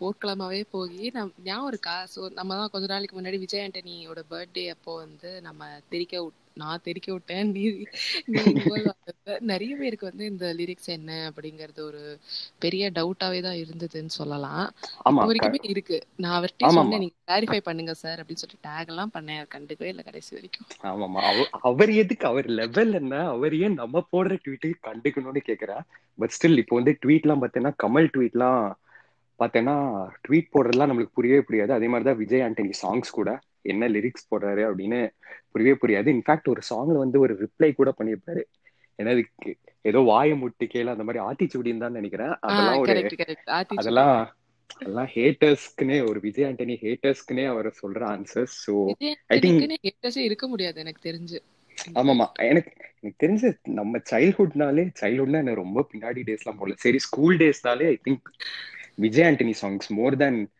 போர்க்களமாவே 0.00 0.60
போய் 0.74 1.04
நம் 1.16 1.32
ஞாபகம் 1.44 1.70
இருக்கா? 1.72 1.96
ஸோ 2.14 2.20
நம்ம 2.38 2.56
தான் 2.58 2.72
கொஞ்ச 2.74 2.88
நாளைக்கு 2.92 3.16
முன்னாடி 3.18 3.38
விஜய் 3.44 3.64
ஆண்டனியோட 3.64 4.22
பர்த்டே 4.30 4.64
அப்போ 4.74 4.94
வந்து 5.04 5.30
நம்ம 5.48 5.60
தெரிக்க 5.92 6.22
விட் 6.24 6.41
நான் 6.54 6.80
தெரிக்க 6.82 7.12
விட்டேன். 7.12 7.50
நீ 7.50 7.84
நிறைய 9.38 9.76
பேருக்கு 9.76 10.06
வந்து 10.06 10.26
இந்த 10.26 10.54
லிரிக்ஸ் 10.58 10.86
என்ன 10.86 11.32
அப்படிங்கறது 11.36 11.80
ஒரு 11.80 12.18
பெரிய 12.58 12.90
டவுட்டாவே 12.90 13.42
தான் 13.42 13.56
இருந்ததுன்னு 13.56 14.06
சொல்லலாம். 14.06 14.72
வரைக்குமே 15.04 15.58
இருக்கு. 15.62 16.06
நான் 16.16 16.42
அவர்கிட்ட 16.42 16.68
சொன்னேன் 16.68 16.98
நீங்க 16.98 17.14
கிளாரிஃபை 17.26 17.58
பண்ணுங்க 17.58 17.94
சார் 17.94 18.20
அப்படின்னு 18.20 18.34
சொல்லிட்டு 18.34 18.68
டேக் 18.68 18.86
எல்லாம் 18.86 19.10
பண்ணேன். 19.14 19.46
கண்டுக்கவே 19.54 19.84
இல்லை 19.84 20.04
கடைசி 20.04 20.34
வரைக்கும். 20.34 20.66
ஆமாமா 20.82 21.20
அவ- 21.20 21.48
அவர் 21.50 21.92
எதுக்கு? 21.92 22.26
அவர் 22.26 22.46
லெவல் 22.46 22.92
என்ன? 22.92 23.28
அவர் 23.28 23.56
ஏன் 23.56 23.74
நம்ம 23.74 24.06
போடுற 24.12 24.38
ட்வீட்டு 24.44 24.72
கண்டுக்கணும்னு 24.82 25.40
கேக்குறா? 25.46 25.80
பட் 26.16 26.38
ஸ்டில் 26.42 26.56
இப்போ 26.56 26.76
வந்து 26.76 26.98
ட்வீட்லாம் 27.06 27.42
பார்த்தேன்னா 27.42 27.72
கமல் 27.82 28.08
ட்வீட்லாம் 28.16 28.72
பார்த்தேன்னா 29.38 30.06
ட்வீட் 30.28 30.48
போடுறதுலாம் 30.52 30.92
நம்மளுக்கு 30.92 31.10
புரியவே 31.14 31.44
புரியாது. 31.50 31.70
அதே 31.70 31.86
மாதிரி 31.86 32.04
தான் 32.04 32.16
விஜய் 32.16 32.40
ஆண்டனி 32.40 32.72
சாங்ஸ் 32.82 33.10
கூட. 33.10 33.40
என்ன 33.62 33.88
லிரிக்ஸ் 33.88 34.28
போடுறாரு 34.30 34.68
அப்படின்னு 34.68 35.10
புரியவே 35.50 35.78
புரியாது. 35.82 36.20
இன்ஃபேக்ட் 36.20 36.48
ஒரு 36.48 36.60
சாங்ல 36.70 36.98
வந்து 36.98 37.20
ஒரு 37.20 37.34
ரிப்ளை 37.34 37.72
கூட 37.72 37.94
பண்ணியிருப்பாரு. 37.98 38.42
என்னது 38.98 39.24
கே- 39.44 39.56
ஏதோ 39.82 39.98
வாயை 39.98 40.42
முட்டு 40.42 40.64
கேளு 40.64 40.96
அந்த 40.96 41.04
மாதிரி 41.04 41.24
ஆத்திச்சூடின்னு 41.24 41.78
தான் 41.78 41.92
நினைக்கிறேன். 41.92 42.34
அதெல்லாம் 42.40 42.78
ஒரு 42.78 42.92
அதெல்லாம் 43.76 44.36
அதெல்லாம் 44.76 45.06
ஹேட்டர்ஸ்க்குனே 45.06 46.08
ஒரு 46.08 46.20
விஜய் 46.20 46.44
ஆண்டனி 46.44 46.76
ஹேட்டர்ஸ்க்குனே 46.82 47.46
அவர் 47.46 47.66
சொல்ற 47.82 48.00
ஆன்சர்ஸ் 48.06 48.84
விஜய் 48.84 49.16
ஐ 49.26 49.38
திங்க் 49.38 49.76
ஹேட்டர்ஸே 49.82 50.18
இருக்க 50.18 50.48
முடியாது 50.48 50.80
எனக்கு 50.80 51.10
தெரிஞ்சு. 51.10 51.38
ஆமாமா. 51.94 52.32
எனக்கு 52.32 52.72
எனக்கு 53.00 53.26
தெரிஞ்ச 53.26 53.54
நம்ம 53.62 53.98
சைல்ட்ஹுட்னாலே 54.10 54.90
சைல்ட்ஹுட்னா 55.00 55.32
எனக்கு 55.32 55.54
ரொம்ப 55.54 55.88
பின்னாடி 55.92 56.22
டேஸ்லாம் 56.26 56.38
போகல 56.44 56.74
சரி 56.76 56.98
school 56.98 57.36
டேஸ்னாலே 57.36 57.86
I 57.86 58.00
think 58.08 58.20
Vijay 58.94 59.32
Antony 59.32 59.52
songs 59.62 59.88
more 59.88 60.16
than 60.16 60.50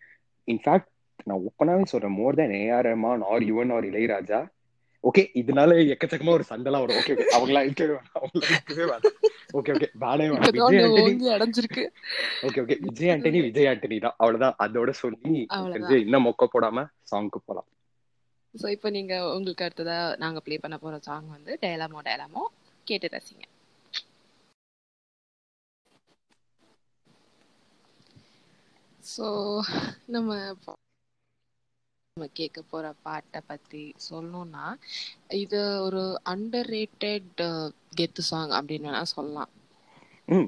in fact 0.47 0.91
நான் 1.29 1.43
ஓப்பனாவே 1.49 1.85
சொல்றேன். 1.93 2.17
More 2.21 2.39
than 2.41 2.55
A R 2.65 2.89
Rahman 2.89 3.25
or 3.33 3.45
Yuvan 3.51 3.73
or 3.77 3.89
Ilaiyaraaja. 3.91 4.41
Okay 5.09 5.23
இதனால 5.41 5.77
எக்கச்சக்கமா 5.93 6.35
ஒரு 6.39 6.45
சண்டைலாம் 6.51 6.83
வரும். 6.83 6.99
ஓகே 7.01 7.13
இருக்கவே 7.69 7.95
வேணாம். 7.97 9.07
ஓகே 9.59 9.73
ஓகே 9.77 9.89
இப்பதான் 9.95 10.53
விஜய் 10.59 10.83
ஆண்டனி 10.85 11.29
அடைஞ்சிருக்கு. 11.37 11.85
ஓகே 12.47 12.61
ஓகே 12.65 12.77
விஜய் 12.87 13.13
ஆண்டனி 13.15 13.41
விஜய் 13.47 13.69
ஆண்டனி 13.71 13.99
தான். 14.05 14.17
அவ்வளவுதான். 14.23 14.57
அதோட 14.65 14.91
சொல்லி 15.03 15.33
இன்னும் 16.05 16.27
மொக்க 16.29 16.49
போடாம 16.55 16.87
சாங்க்கு 17.13 17.41
போலாம். 17.49 17.69
சோ 18.55 18.67
இப்போ 18.77 18.89
நீங்க 18.97 19.15
உங்களுக்கு 19.37 19.67
அடுத்ததா 19.67 19.99
நாங்க 20.23 20.41
ப்ளே 20.47 20.57
பண்ண 20.65 20.77
போற 20.85 20.97
சாங் 21.09 21.29
வந்து 21.37 21.53
டயலாமோ 21.65 22.05
டயலாமோ 22.09 22.45
கேட்டு 22.91 23.09
ரசிங்க. 23.17 23.45
சோ 29.13 29.27
நம்ம 30.17 30.31
நம்ம 32.13 32.27
கேட்க 32.33 32.61
போற 32.65 32.87
பாட்டை 33.05 33.41
பத்தி 33.47 33.81
சொல்லணும்னா 34.07 34.65
இது 35.39 35.61
ஒரு 35.85 36.03
அண்டர் 36.33 36.71
ரேட்டட் 36.71 37.43
கெத்து 37.97 38.25
சாங் 38.29 38.53
அப்படின்னு 38.59 38.91
வேணா 38.91 39.03
சொல்லலாம். 39.13 39.53
ம் 40.29 40.47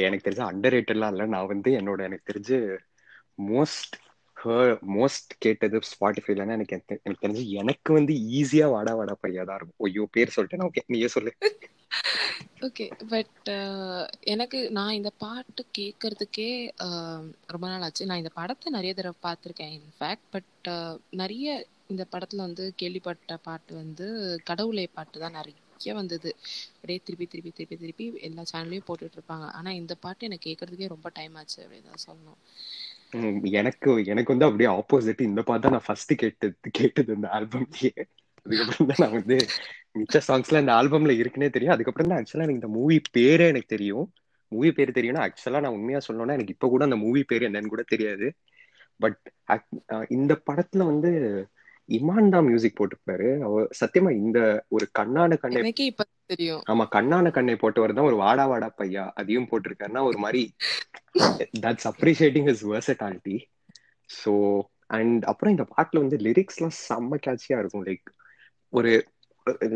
எனக்கு 0.00 0.24
தெரிஞ்ச 0.26 0.42
அண்டர் 0.48 0.74
ரேட்டட்லாம் 0.74 1.12
இல்லை. 1.14 1.26
நான் 1.34 1.50
வந்து 1.52 1.70
என்னோட 1.80 2.00
எனக்கு 2.08 2.28
தெரிஞ்சு 2.30 2.58
மோஸ்ட் 3.50 3.96
மோஸ்ட் 4.94 5.32
கேட்டது 5.44 5.78
ஸ்பாட்டிஃபைலன்னா 5.90 6.56
எனக்கு 6.58 6.76
எனக்கு 6.76 6.94
எனக்கு 7.04 7.24
தெரிஞ்சு 7.24 7.44
எனக்கு 7.62 7.90
வந்து 7.98 8.12
ஈஸியா 8.38 8.66
வாடா 8.74 8.92
வாடா 9.00 9.16
பையா 9.22 9.42
தான் 9.44 9.58
இருக்கும். 9.58 9.80
ஐயோ 9.88 10.04
பேர் 10.16 10.34
சொல்லிட்டேன்? 10.36 10.66
ஓகே 10.68 10.82
நீயே 10.94 11.10
சொல்லு. 11.16 11.32
ஓகே 12.60 12.86
பட் 13.08 13.48
uh, 13.48 14.02
எனக்கு 14.24 14.58
நான் 14.70 14.96
இந்த 14.98 15.10
பாட்டு 15.18 15.62
கேட்கறதுக்கே 15.78 16.48
ரொம்ப 17.46 17.64
நாள் 17.68 17.82
ஆச்சு. 17.82 18.06
நான் 18.06 18.18
இந்த 18.18 18.32
படத்தை 18.34 18.72
நிறைய 18.72 18.94
தடவை 18.94 19.16
பார்த்துருக்கேன் 19.22 19.72
இன்ஃபேக்ட் 19.78 20.26
பட் 20.30 20.68
நிறைய 21.10 21.46
இந்த 21.86 22.04
படத்தில் 22.04 22.40
வந்து 22.40 22.74
கேள்விப்பட்ட 22.76 23.36
பாட்டு 23.38 23.72
வந்து 23.74 24.06
கடவுளே 24.44 24.86
பாட்டு 24.94 25.18
தான் 25.20 25.36
நிறைய 25.38 25.94
வந்தது. 25.94 26.30
அப்படியே 26.74 27.00
திருப்பி 27.04 27.26
திருப்பி 27.26 27.50
திருப்பி 27.50 27.76
திருப்பி 27.76 28.06
எல்லா 28.20 28.44
சேனல்லையும் 28.52 28.88
போட்டுட்டு 28.88 29.18
இருப்பாங்க 29.18 29.46
இந்த 29.72 29.94
பாட்டு 29.94 30.28
எனக்கு 30.28 30.48
கேட்கறதுக்கே 30.50 30.88
ரொம்ப 30.88 31.10
டைம் 31.14 31.36
ஆச்சு 31.36 31.58
அப்படின்னு 31.64 31.90
தான் 31.90 32.04
சொல்லணும். 32.08 32.40
எனக்கு 33.52 33.90
எனக்கு 34.06 34.32
வந்து 34.32 34.48
அப்படியே 34.48 34.70
ஆப்போசிட் 34.78 35.28
இந்த 35.30 35.42
பாட்டு 35.42 35.64
தான் 35.66 35.76
நான் 35.76 35.86
ஃபர்ஸ்ட் 35.86 36.12
கேட்டது 36.14 36.70
கேட்டது 36.70 37.10
இந்த 37.14 37.28
ஆல்பம்லயே 37.38 37.92
அதுக்கப்புறம் 38.46 38.90
தான் 38.90 39.02
நான் 39.04 39.16
வந்து 39.18 39.36
மிச்ச 39.98 40.18
சாங்ஸ்ல 40.28 40.62
இந்த 40.64 40.72
ஆல்பம்ல 40.78 41.14
இருக்குன்னே 41.20 41.50
தெரியும். 41.54 41.74
அதுக்கப்புறம் 41.74 42.10
தான் 42.10 42.18
ஆக்சுவலா 42.20 42.46
எனக்கு 42.46 42.62
இந்த 42.62 42.72
மூவி 42.78 42.98
பேரே 43.16 43.46
எனக்கு 43.52 43.74
தெரியும். 43.76 44.06
மூவி 44.52 44.70
பேர் 44.76 44.96
தெரியும்னா 44.98 45.24
ஆக்சுவலா 45.26 45.62
நான் 45.64 45.76
உண்மையா 45.78 46.00
சொல்லணும்னா 46.06 46.36
எனக்கு 46.38 46.54
இப்ப 46.56 46.68
கூட 46.72 46.84
அந்த 46.88 46.98
மூவி 47.04 47.22
பேர் 47.30 47.46
என்னன்னு 47.48 47.72
கூட 47.74 47.84
தெரியாது. 47.94 48.28
பட் 49.00 49.20
இந்த 50.16 50.32
படத்துல 50.48 50.84
வந்து 50.90 51.10
இமான் 51.88 52.32
தான் 52.34 52.46
மியூசிக் 52.48 52.76
போட்டிருப்பாரு 52.78 53.28
அவர் 53.46 53.68
சத்தியமா 53.78 54.10
இந்த 54.22 54.38
ஒரு 54.68 54.84
கண்ணான 54.98 55.38
கண்ணை 55.44 55.62
தெரியும். 56.32 56.60
ஆமா 56.72 56.84
கண்ணான 56.96 57.30
கண்ணை 57.36 57.54
போட்டவர் 57.62 57.96
தான் 57.96 58.08
ஒரு 58.10 58.18
வாடா 58.22 58.44
வாடா 58.52 58.68
பையா 58.80 59.04
அதையும் 59.20 59.48
போட்டிருக்காருன்னா 59.50 60.02
ஒரு 60.10 60.18
மாதிரி 60.24 60.42
that's 61.64 61.88
appreciating 61.92 62.48
his 62.50 62.64
versatility 62.72 63.36
so 64.10 64.32
and 64.98 65.24
அப்புறம் 65.24 65.54
இந்த 65.56 65.66
பாட்டுல 65.74 66.02
வந்து 66.04 66.18
லிரிக்ஸ்லாம் 66.26 66.76
செம்ம 66.86 67.18
கேட்சியா 67.26 67.58
இருக்கும். 67.62 67.86
லைக் 67.88 68.06
ஒரு 68.72 68.92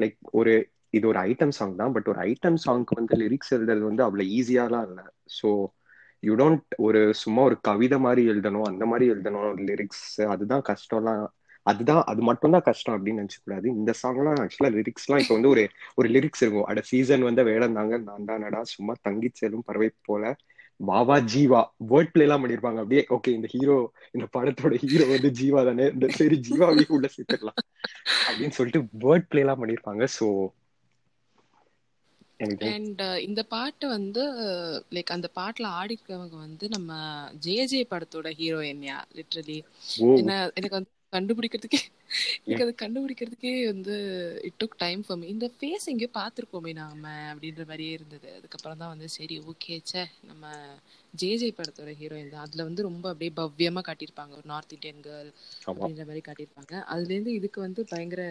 லைக் 0.02 0.18
ஒரு 0.40 0.52
இது 0.90 1.04
ஒரு 1.08 1.18
ஐட்டம் 1.30 1.54
சாங் 1.58 1.78
தான் 1.80 1.94
பட் 1.94 2.08
ஒரு 2.12 2.20
ஐட்டம் 2.30 2.58
சாங்க்கு 2.64 2.98
வந்து 2.98 3.14
லிரிக்ஸ் 3.22 3.54
எழுதுறது 3.56 3.84
வந்து 3.90 4.02
அவ்வளோ 4.06 4.24
ஈஸியாலாம் 4.38 4.84
இல்லை. 4.88 5.04
ஸோ 5.38 5.48
யூ 6.22 6.34
டோன்ட் 6.34 6.74
ஒரு 6.86 7.00
சும்மா 7.22 7.40
ஒரு 7.48 7.56
கவிதை 7.60 7.98
மாதிரி 7.98 8.22
எழுதணும் 8.32 8.68
அந்த 8.72 8.84
மாதிரி 8.90 9.06
எழுதணும் 9.14 9.58
லிரிக்ஸ் 9.70 10.04
அதுதான் 10.34 10.64
கஷ்டம்லாம் 10.70 11.24
அதுதான் 11.66 12.00
அது 12.10 12.22
மட்டும் 12.28 12.54
தான் 12.54 12.66
கஷ்டம் 12.68 12.94
அப்படின்னு 12.96 13.20
நினைச்சக்கூடாது. 13.22 13.66
இந்த 13.78 13.90
சாங்லாம் 14.02 14.40
ஆக்சுவலா 14.44 14.70
லிரிக்ஸ்லாம் 14.78 15.20
இப்போ 15.22 15.34
வந்து 15.34 15.52
ஒரு 15.54 15.62
ஒரு 15.96 16.08
லிரிக்ஸ் 16.16 16.42
இருக்கும். 16.44 16.66
அட 16.70 16.80
சீசன் 16.90 17.26
வந்து 17.28 17.42
வேடந்தாங்க 17.50 17.94
நான் 18.08 18.28
தானடா 18.30 18.60
சும்மா 18.74 18.94
தங்கி 19.08 19.30
செல்லும் 19.40 19.66
பறவை 19.68 19.88
போல. 20.08 20.24
பாபா 20.80 21.16
ஜீவா 21.32 21.60
வேர்ட் 21.90 22.10
பிளே 22.10 22.24
எல்லாம் 22.24 22.42
பண்ணிருப்பாங்க. 22.42 22.78
அப்படியே 22.78 23.02
ஓகே 23.16 23.32
இந்த 23.34 23.48
ஹீரோ 23.52 23.76
இந்த 24.14 24.26
படத்தோட 24.34 24.74
ஹீரோ 24.82 25.04
வந்து 25.12 25.30
ஜீவா 25.38 25.60
தானே 25.64 25.86
இந்த 25.94 26.08
சரி 26.16 26.36
ஜீவாவே 26.46 26.84
உள்ள 26.96 27.08
சேர்த்துக்கலாம் 27.14 27.60
அப்படின்னு 28.26 28.56
சொல்லிட்டு 28.58 28.82
வேர்ட் 29.04 29.28
பிளே 29.28 29.42
எல்லாம் 29.44 29.62
பண்ணிருப்பாங்க 29.62 30.06
எனக்கு 32.40 32.68
அண்ட் 32.70 33.02
இந்த 33.24 33.40
பாட்டு 33.50 33.84
வந்து 33.88 34.22
லைக் 34.94 35.14
அந்த 35.16 35.28
பாட்டுல 35.36 35.66
ஆடிக்கிறவங்க 35.80 36.36
வந்து 36.40 36.64
நம்ம 36.74 36.92
ஜே 37.40 37.56
ஜே 37.72 37.80
படத்தோட 37.90 38.30
ஹீரோயின்யா 38.38 38.96
லிட்ரலி 39.18 39.58
என்ன 40.14 40.32
எனக்கு 40.56 40.76
வந்து 40.78 40.90
கண்டுபிடிக்கிறதுக்கே 41.12 41.80
எனக்கு 42.44 42.64
அது 42.64 42.72
கண்டுபிடிக்கிறதுக்கே 42.80 43.52
வந்து 43.70 43.94
it 44.48 44.58
took 44.60 44.76
time 44.78 45.00
for 45.04 45.18
me 45.20 45.26
இந்த 45.32 45.46
ஃபேஸ் 45.54 45.88
எங்கேயோ 45.92 46.10
பார்த்துருக்கோமே 46.14 46.72
நாம 46.78 47.02
அப்படின்ற 47.30 47.62
மாதிரியே 47.64 47.92
இருந்தது. 47.98 48.28
அதுக்கப்புறம் 48.38 48.80
தான் 48.82 48.92
வந்து 48.94 49.08
சரி 49.16 49.36
ஓகே 49.50 49.76
ச்சே 49.82 50.02
நம்ம 50.28 50.44
ஜே 51.14 51.30
ஜே 51.36 51.48
படத்தோட 51.52 51.90
ஹீரோயின் 52.00 52.32
தான். 52.32 52.44
அதுல 52.46 52.66
வந்து 52.68 52.86
ரொம்ப 52.88 53.04
அப்படியே 53.12 53.32
பவ்யமா 53.38 53.82
காட்டியிருப்பாங்க. 53.88 54.32
ஒரு 54.38 54.48
நார்த் 54.52 54.68
இந்தியன் 54.68 55.02
கேர்ள் 55.02 55.30
அப்படின்ற 55.70 56.02
மாதிரி 56.06 56.22
காட்டியிருப்பாங்க. 56.26 56.74
அதுல 56.92 57.12
இருந்து 57.14 57.32
இதுக்கு 57.40 57.60
வந்து 57.66 57.82
பயங்கர 57.92 58.22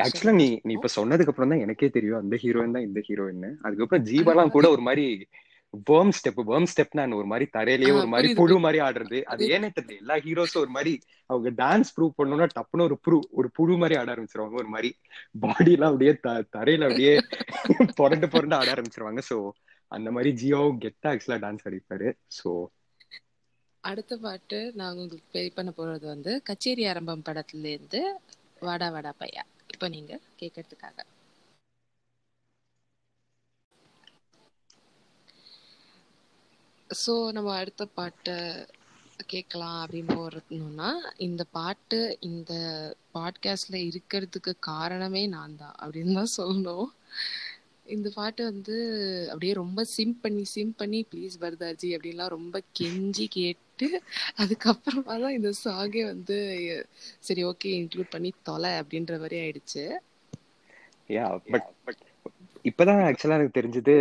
ஆக்சுவலா 0.00 0.34
நீ 0.34 0.46
நீ 0.62 0.72
இப்ப 0.76 0.90
சொன்னதுக்கு 0.94 1.32
அப்புறம் 1.32 1.52
தான் 1.52 1.62
எனக்கே 1.64 1.88
தெரியும் 1.92 2.20
அந்த 2.20 2.36
ஹீரோயின் 2.42 2.76
தான் 2.76 2.86
இந்த 2.88 3.00
ஹீரோயின் 3.06 3.46
அதுக்கப்புறம் 3.62 4.06
ஜீவாலாம் 4.10 4.54
கூட 4.56 4.66
ஒரு 4.74 4.82
மாதிரி 4.86 5.04
வேர்ம் 5.88 6.12
ஸ்டெப் 6.16 6.40
வேர்ம் 6.48 6.68
ஸ்டெப் 6.70 6.92
நான் 6.92 7.16
ஒரு 7.18 7.28
மாதிரி 7.30 7.46
தரையிலேயே 7.54 7.92
ஒரு 7.98 8.08
மாதிரி 8.12 8.28
புழு 8.38 8.56
மாதிரி 8.64 8.78
ஆடுறது. 8.86 9.18
அது 9.24 9.32
அது 9.34 9.52
ஏனே 9.54 9.68
தெரியல. 9.76 10.00
எல்லா 10.00 10.16
ஹீரோஸும் 10.24 10.62
ஒரு 10.62 10.72
மாதிரி 10.76 10.92
அவங்க 11.30 11.50
டான்ஸ் 11.60 11.92
ப்ரூவ் 11.94 12.16
பண்ணணும்னா 12.18 12.48
டப்புன்னு 12.52 12.86
ஒரு 12.88 12.96
புழு 13.04 13.18
ஒரு 13.40 13.48
புழு 13.58 13.76
மாதிரி 13.82 13.96
ஆட 14.00 14.08
ஆரம்பிச்சிருவாங்க. 14.14 14.56
ஒரு 14.62 14.70
மாதிரி 14.74 14.90
பாடி 15.44 15.72
எல்லாம் 15.76 15.92
அப்படியே 15.92 16.14
தரையில 16.56 16.88
அப்படியே 16.88 17.14
புரண்டு 17.98 18.26
புரண்டு 18.28 18.56
ஆட 18.58 18.68
ஆரம்பிச்சிருவாங்க. 18.74 19.22
சோ 19.30 19.36
அந்த 19.92 20.08
மாதிரி 20.10 20.30
ஜியோவும் 20.40 20.82
கெத்தா 20.84 21.08
ஆக்சுவலா 21.12 21.42
டான்ஸ் 21.44 21.66
ஆடிப்பாரு. 21.68 22.08
சோ 22.38 22.50
அடுத்த 23.84 24.16
பாட்டு 24.18 24.58
நான் 24.74 24.92
உங்களுக்கு 24.94 25.28
ப்ளே 25.30 25.42
பண்ண 25.54 25.70
போறது 25.76 26.06
வந்து 26.06 26.32
கச்சேரி 26.48 26.84
ஆரம்பம் 26.90 27.26
படத்துல 27.26 27.72
இருந்து 27.74 28.00
வாடா 28.62 28.88
வாடா 28.90 29.12
பையா. 29.20 29.44
இப்போ 29.70 29.88
நீங்க 29.88 30.12
கேட்கறதுக்காக 30.40 30.98
ஸோ 36.92 37.30
நம்ம 37.32 37.54
அடுத்த 37.54 37.84
பாட்டை 37.86 38.36
கேட்கலாம் 39.26 39.86
அப்படின்னு 39.86 40.14
வரணும்னா 40.16 40.88
இந்த 41.16 41.44
பாட்டு 41.50 42.16
இந்த 42.20 42.52
பாட்காஸ்ட்ல 43.14 43.90
இருக்கிறதுக்கு 43.90 44.56
காரணமே 44.60 45.26
நான் 45.26 45.56
தான் 45.56 45.74
அப்படின்னு 45.80 46.12
தான் 46.12 46.34
சொல்லணும். 46.36 46.88
இந்த 47.86 48.10
பாட்டு 48.14 48.44
வந்து 48.44 48.76
அப்படியே 49.28 49.52
ரொம்ப 49.52 49.84
சிம் 49.84 50.20
பண்ணி 50.20 50.44
சிம் 50.44 50.74
பண்ணி 50.74 51.06
ப்ளீஸ் 51.10 51.38
பரதாஜி 51.40 51.88
அப்படின்லாம் 51.88 52.28
ரொம்ப 52.28 52.62
கெஞ்சி 52.80 53.26
கேட்டு 53.28 53.88
அதுக்கப்புறமா 54.36 55.20
தான் 55.20 55.32
இந்த 55.32 55.52
சாங்கே 55.64 56.04
வந்து 56.04 56.38
சரி 57.20 57.44
ஓகே 57.44 57.66
இன்க்ளூட் 57.78 58.10
பண்ணி 58.10 58.32
தொலை 58.42 58.70
அப்படின்ற 58.70 59.18
மாதிரி 59.18 59.40
ஆயிடுச்சு. 59.40 59.84
யா 61.10 61.40
பட் 61.50 62.02
இப்பதான் 62.64 63.12
ஆக்சுவலா 63.12 63.38
எனக்கு 63.38 63.60
தெரிஞ்சது 63.60 63.94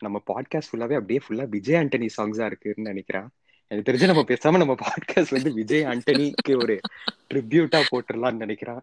நம்ம 0.00 0.22
பாட்காஸ்ட் 0.26 0.70
ஃபுல்லாவே 0.72 0.94
அப்படியே 0.94 1.20
ஃபுல்லா 1.28 1.48
விஜய் 1.48 1.84
ஆண்டனி 1.84 2.08
சாங்ஸா 2.16 2.44
இருக்குன்னு 2.44 2.88
நினைக்கிறேன். 2.88 3.28
எனக்கு 3.66 3.92
தெரிஞ்சு 3.92 4.06
நம்ம 4.06 4.20
பேசாம 4.20 4.56
நம்ம 4.56 4.74
பாட்காஸ்ட் 4.74 5.30
வந்து 5.30 5.52
விஜய் 5.52 5.82
ஆண்டனிக்கு 5.82 6.56
ஒரு 6.56 6.80
ட்ரிபியூட்டா 7.34 7.82
போட்டுடலாம்னு 7.90 8.36
நினைக்கிறேன். 8.36 8.78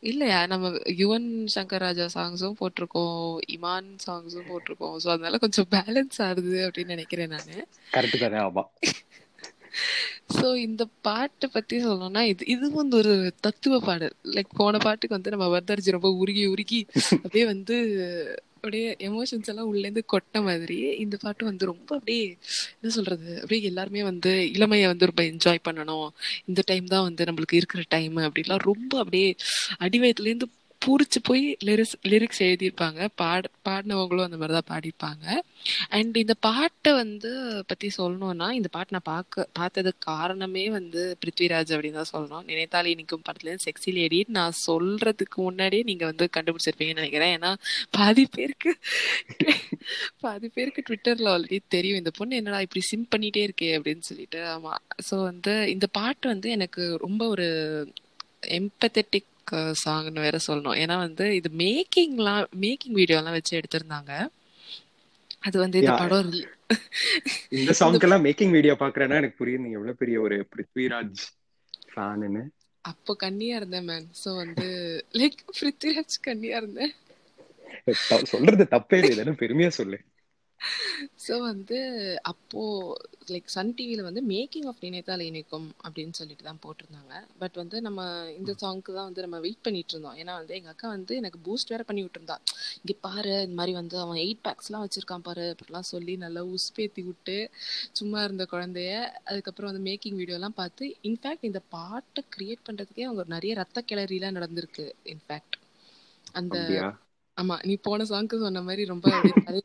இல்லையா? 0.00 0.46
நம்ம 0.46 0.68
யுவன் 0.68 1.46
சங்கர் 1.54 1.78
ராஜா 1.78 2.04
சாங்ஸும் 2.14 2.52
போட்டிருக்கோம் 2.60 3.38
இமான் 3.48 3.96
சாங்ஸும் 4.06 4.48
போட்டிருக்கோம். 4.50 4.96
ஸோ 5.04 5.08
அதனால 5.08 5.38
கொஞ்சம் 5.38 5.66
பேலன்ஸ் 5.70 6.18
ஆகுது 6.18 6.70
அப்படின்னு 6.70 6.84
நினைக்கிறேன் 6.84 7.28
நான். 7.28 7.68
கரெக்ட் 7.92 8.30
தானே? 8.30 8.48
ஆமா. 8.48 8.62
ஸோ 10.46 10.54
இந்த 10.66 10.82
பாட்டை 11.02 11.46
பத்தி 11.52 11.76
சொல்லணும்னா 11.84 12.20
இது 12.22 12.42
இது 12.46 12.66
வந்து 12.70 12.96
ஒரு 12.96 13.12
தத்துவ 13.40 13.78
பாடல். 13.80 14.12
லைக் 14.34 14.50
போன 14.56 14.78
பாட்டுக்கு 14.78 15.16
வந்து 15.16 15.32
நம்ம 15.34 15.46
வர்தர்ஜி 15.54 15.94
ரொம்ப 15.96 16.10
உருகி 16.22 16.44
உருகி 16.46 16.80
அப்படியே 17.16 17.44
வந்து 17.44 17.76
அப்படியே 18.56 18.96
எமோஷன்ஸ் 19.08 19.48
எல்லாம் 19.48 19.68
உள்ளேருந்து 19.72 20.02
கொட்ட 20.12 20.42
மாதிரி 20.42 20.76
இந்த 20.96 21.16
பாட்டு 21.22 21.44
வந்து 21.44 21.64
ரொம்ப 21.66 21.90
அப்படியே 21.96 22.22
என்ன 22.76 22.92
சொல்றது 22.98 23.28
அப்படியே 23.40 23.62
எல்லாருமே 23.62 24.02
வந்து 24.02 24.32
இளமையை 24.56 24.86
வந்து 24.86 25.08
ரொம்ப 25.10 25.22
என்ஜாய் 25.22 25.66
பண்ணணும். 25.68 26.06
இந்த 26.46 26.62
டைம் 26.66 26.86
தான் 26.86 27.02
வந்து 27.02 27.24
நம்மளுக்கு 27.24 27.58
இருக்கிற 27.60 27.82
டைம் 27.88 28.16
அப்படிலாம் 28.26 28.64
ரொம்ப 28.70 28.92
அப்படியே 28.98 29.28
அடிவயத்துலேருந்து 29.80 30.48
பூரிச்சு 30.86 31.18
போய் 31.28 31.44
லிரிக்ஸ் 31.68 31.96
லிரிக்ஸ் 32.12 32.42
எழுதியிருப்பாங்க. 32.46 33.00
பாட 33.20 33.48
பாடினவங்களும் 33.68 34.26
அந்த 34.26 34.38
மாதிரி 34.40 34.54
தான் 34.58 34.70
பாடியிருப்பாங்க. 34.72 35.24
அண்ட் 35.96 36.16
இந்த 36.22 36.34
பாட்டை 36.46 36.90
வந்து 37.02 37.30
பற்றி 37.70 37.88
சொல்லணும்னா 37.98 38.48
இந்த 38.58 38.68
பாட்டு 38.76 38.94
நான் 38.96 39.08
பார்க்க 39.12 39.46
பார்த்ததுக்கு 39.58 40.02
காரணமே 40.10 40.64
வந்து 40.76 41.02
பிருத்விராஜ் 41.22 41.72
அப்படின்னு 41.76 42.00
தான் 42.00 42.12
சொல்லணும். 42.12 42.46
நினைத்தாலே 42.52 42.94
நிற்கும் 43.00 43.24
படத்துலேருந்து 43.28 43.66
செக்ஸி 43.68 43.92
லேடி 43.98 44.20
நான் 44.38 44.58
சொல்றதுக்கு 44.66 45.38
முன்னாடியே 45.48 45.84
நீங்கள் 45.90 46.10
வந்து 46.12 46.26
கண்டுபிடிச்சிருப்பீங்கன்னு 46.36 47.02
நினைக்கிறேன். 47.02 47.34
ஏன்னா 47.38 47.52
பாதி 47.98 48.24
பேருக்கு 48.36 48.72
பாதி 50.24 50.48
பேருக்கு 50.56 50.86
ட்விட்டரில் 50.88 51.32
ஆல்ரெடி 51.34 51.60
தெரியும். 51.76 52.00
இந்த 52.02 52.12
பொண்ணு 52.18 52.40
என்னடா 52.40 52.60
இப்படி 52.66 52.84
சிம் 52.90 53.08
பண்ணிகிட்டே 53.14 53.44
இருக்கே 53.48 53.70
அப்படின்னு 53.78 54.04
சொல்லிட்டு. 54.10 54.42
ஆமாம் 54.54 54.82
ஸோ 55.08 55.16
வந்து 55.30 55.54
இந்த 55.76 55.88
பாட்டு 55.98 56.26
வந்து 56.34 56.50
எனக்கு 56.58 56.84
ரொம்ப 57.06 57.22
ஒரு 57.34 57.48
எம்பத்தட்டிக் 58.60 59.30
சாங்னு 59.82 60.20
வேற 60.20 60.36
சொல்லணும். 60.46 60.78
ஏன்னா 60.82 60.96
வந்து 60.98 61.26
இது 61.36 61.48
மேக்கிங்லாம் 61.58 62.46
மேக்கிங் 62.60 62.96
வீடியோலாம் 62.96 63.36
வச்சு 63.38 63.58
எடுத்திருந்தாங்க. 63.58 64.12
அது 65.42 65.56
வந்து 65.58 65.78
இந்த. 65.80 65.92
படம் 66.00 66.30
இந்த 67.56 67.70
சாங்க்கு 67.78 68.06
எல்லாம் 68.06 68.24
மேக்கிங் 68.24 68.54
வீடியோ 68.54 68.74
பாக்குறேன்னா 68.80 69.18
எனக்கு 69.20 69.40
புரியுது. 69.40 69.64
நீங்க 69.64 69.78
எவ்வளவு 69.78 70.00
பெரிய 70.00 70.16
ஒரு 70.20 70.38
பிருத்விராஜ் 70.52 71.22
ஃபேனுன்னு 71.88 72.42
அப்போ 72.84 73.12
கன்னியா 73.18 73.54
இருந்தேன் 73.56 73.86
மேன் 73.86 74.06
ஸோ 74.20 74.30
வந்து 74.36 74.66
லைக் 75.14 75.40
பிருத்விராஜ் 75.58 76.16
கன்னியா 76.22 76.56
இருந்தேன். 76.56 76.94
சொல்றது 78.30 78.64
தப்பே 78.70 78.98
இல்லை. 79.02 79.34
பெருமையா 79.40 79.70
சொல்லு. 79.78 79.98
ஸோ 81.24 81.34
வந்து 81.48 81.78
அப்போ 82.30 82.62
லைக் 83.32 83.48
சன் 83.54 83.72
டிவியில 83.78 84.02
வந்து 84.08 84.22
மேக்கிங் 84.32 84.66
ஆஃப் 84.70 84.82
நினைத்தால் 84.86 85.24
இணைக்கும் 85.28 85.66
அப்படின்னு 85.84 86.14
சொல்லிட்டு 86.18 86.44
தான் 86.48 86.60
போட்டிருந்தாங்க. 86.64 87.12
பட் 87.38 87.56
வந்து 87.62 87.76
நம்ம 87.86 88.00
இந்த 88.38 88.52
சாங்க்கு 88.62 88.90
தான் 88.98 89.08
வந்து 89.08 89.24
நம்ம 89.26 89.38
வெயிட் 89.46 89.64
பண்ணிட்டு 89.66 89.94
இருந்தோம். 89.94 90.16
ஏன்னா 90.22 90.34
வந்து 90.40 90.54
எங்க 90.58 90.70
அக்கா 90.74 90.88
வந்து 90.88 91.14
எனக்கு 91.16 91.40
பூஸ்ட் 91.46 91.72
வேற 91.74 91.84
பண்ணி 91.88 92.04
விட்டுருந்தா. 92.04 92.36
இங்க 92.80 92.94
பாரு 93.06 93.34
இந்த 93.46 93.56
மாதிரி 93.60 93.74
வந்து 93.80 93.98
அவன் 94.04 94.20
எயிட் 94.24 94.42
பேக்ஸ்லாம் 94.46 94.84
வச்சிருக்கான் 94.84 95.26
பாரு 95.28 95.46
அப்படிலாம் 95.54 95.90
சொல்லி 95.92 96.16
நல்லா 96.24 96.44
உஸ்பேத்தி 96.56 97.04
விட்டு 97.10 97.36
சும்மா 97.92 98.20
இருந்த 98.26 98.46
குழந்தைய. 98.54 98.92
அதுக்கப்புறம் 99.30 99.70
வந்து 99.72 99.86
மேக்கிங் 99.90 100.18
வீடியோலாம் 100.22 100.58
பார்த்து 100.60 100.84
இன்ஃபேக்ட் 101.10 101.48
இந்த 101.50 101.62
பாட்டை 101.76 102.24
கிரியேட் 102.36 102.66
பண்றதுக்கே 102.68 103.08
அவங்க 103.08 103.24
நிறைய 103.36 103.54
ரத்த 103.62 103.84
கிளறிலாம் 103.90 104.38
நடந்திருக்கு 104.38 104.86
இன்ஃபேக்ட் 105.14 105.56
அந்த 106.34 106.56
ஆமா 107.36 107.56
நீ 107.68 107.74
போன 107.82 108.04
சாங்க்கு 108.08 108.36
சொன்ன 108.40 108.62
மாதிரி 108.66 108.82
ரொம்ப 108.90 109.08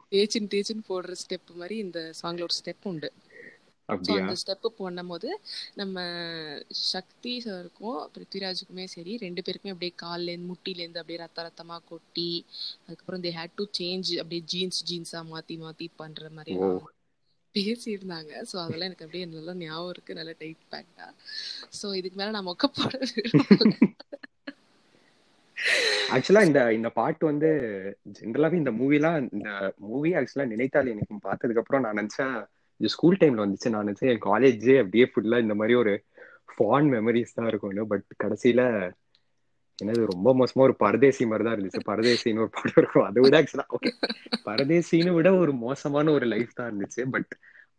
தேய்ச்சின்னு 0.07 0.51
தேய்ச்சின்னு 0.53 0.87
போடுற 0.87 1.13
ஸ்டெப் 1.21 1.51
மாதிரி 1.55 1.75
இந்த 1.85 1.99
சாங்ல 2.19 2.47
ஒரு 2.47 2.57
ஸ்டெப் 2.57 2.87
உண்டு. 2.91 3.09
அந்த 4.15 4.33
ஸ்டெப்பு 4.41 4.69
போடும்போது 4.73 5.29
நம்ம 5.79 5.97
சக்தி 6.91 7.33
சாருக்கும் 7.45 7.99
பிருத்விராஜுக்குமே 8.13 8.85
சரி 8.93 9.13
ரெண்டு 9.23 9.41
பேருக்குமே 9.41 9.73
அப்படியே 9.73 9.93
கால்லேருந்து 10.03 10.49
முட்டிலேருந்து 10.51 11.01
அப்படியே 11.01 11.19
ரத்த 11.23 11.45
ரத்தமா 11.47 11.77
கொட்டி 11.85 12.29
அதுக்கப்புறம் 12.81 13.23
தே 13.23 13.31
ஹேட் 13.37 13.55
டு 13.55 13.65
சேஞ்ச் 13.77 14.11
அப்படியே 14.21 14.43
ஜீன்ஸ் 14.53 14.81
ஜீன்ஸா 14.89 15.21
மாத்தி 15.29 15.57
மாத்தி 15.61 15.87
பண்ற 15.99 16.29
மாதிரி 16.37 16.55
பேசியிருந்தாங்க. 17.55 18.33
ஸோ 18.49 18.55
அதெல்லாம் 18.61 18.89
எனக்கு 18.89 19.05
அப்படியே 19.05 19.25
நல்லா 19.29 19.53
ஞாபகம் 19.61 19.93
இருக்கு. 19.93 20.17
நல்லா 20.19 20.33
டைட் 20.39 20.61
பேக்டா 20.71 21.07
ஸோ 21.79 21.87
இதுக்கு 21.99 22.19
மேல 22.21 22.33
நான் 22.37 22.49
மொக்க 22.49 22.67
போட. 22.73 22.93
ஆக்சுவலா 26.13 26.43
இந்த 26.49 26.61
இந்த 26.77 26.89
பாட்டு 26.99 27.23
வந்து 27.25 27.49
ஜென்ரலாவே 28.17 28.57
இந்த 28.61 28.71
மூவிலாம் 28.71 29.19
இந்த 29.35 29.49
மூவி 29.89 30.09
ஆக்சுவலா 30.19 30.47
நினைத்தால் 30.53 30.91
எனக்கு 30.93 31.15
பார்த்ததுக்கு 31.27 31.61
அப்புறம் 31.63 31.83
நான் 31.85 31.99
நினைச்சேன் 32.01 32.35
இது 32.79 32.89
ஸ்கூல் 32.89 33.19
டைம்ல 33.21 33.43
வந்துச்சு. 33.45 33.69
நான் 33.69 33.85
நினைச்சேன் 33.87 34.11
என் 34.13 34.25
காலேஜே 34.29 34.75
அப்படியே 34.83 35.05
ஃபுல்லா 35.11 35.39
இந்த 35.39 35.55
மாதிரி 35.55 35.75
ஒரு 35.75 35.93
ஃபான் 36.53 36.89
மெமரிஸ் 36.95 37.37
தான் 37.37 37.49
இருக்கும்னு 37.51 37.85
பட் 37.91 38.05
கடைசியில 38.23 38.61
என்னது 39.79 40.01
ரொம்ப 40.13 40.29
மோசமா 40.39 40.61
ஒரு 40.67 40.75
பரதேசி 40.75 41.23
மாதிரி 41.25 41.45
தான் 41.47 41.55
இருந்துச்சு. 41.57 41.81
பரதேசின்னு 41.91 42.43
ஒரு 42.45 42.51
படம் 42.57 42.79
இருக்கும். 42.81 43.05
அதை 43.09 43.19
விட 43.23 43.35
ஆக்சுவலா 43.41 43.67
ஓகே 43.77 43.91
பரதேசின்னு 44.49 45.13
விட 45.17 45.29
ஒரு 45.43 45.53
மோசமான 45.65 46.11
ஒரு 46.11 46.25
லைஃப் 46.25 46.57
தான் 46.59 46.69
இருந்துச்சு. 46.71 47.03
பட் 47.15 47.31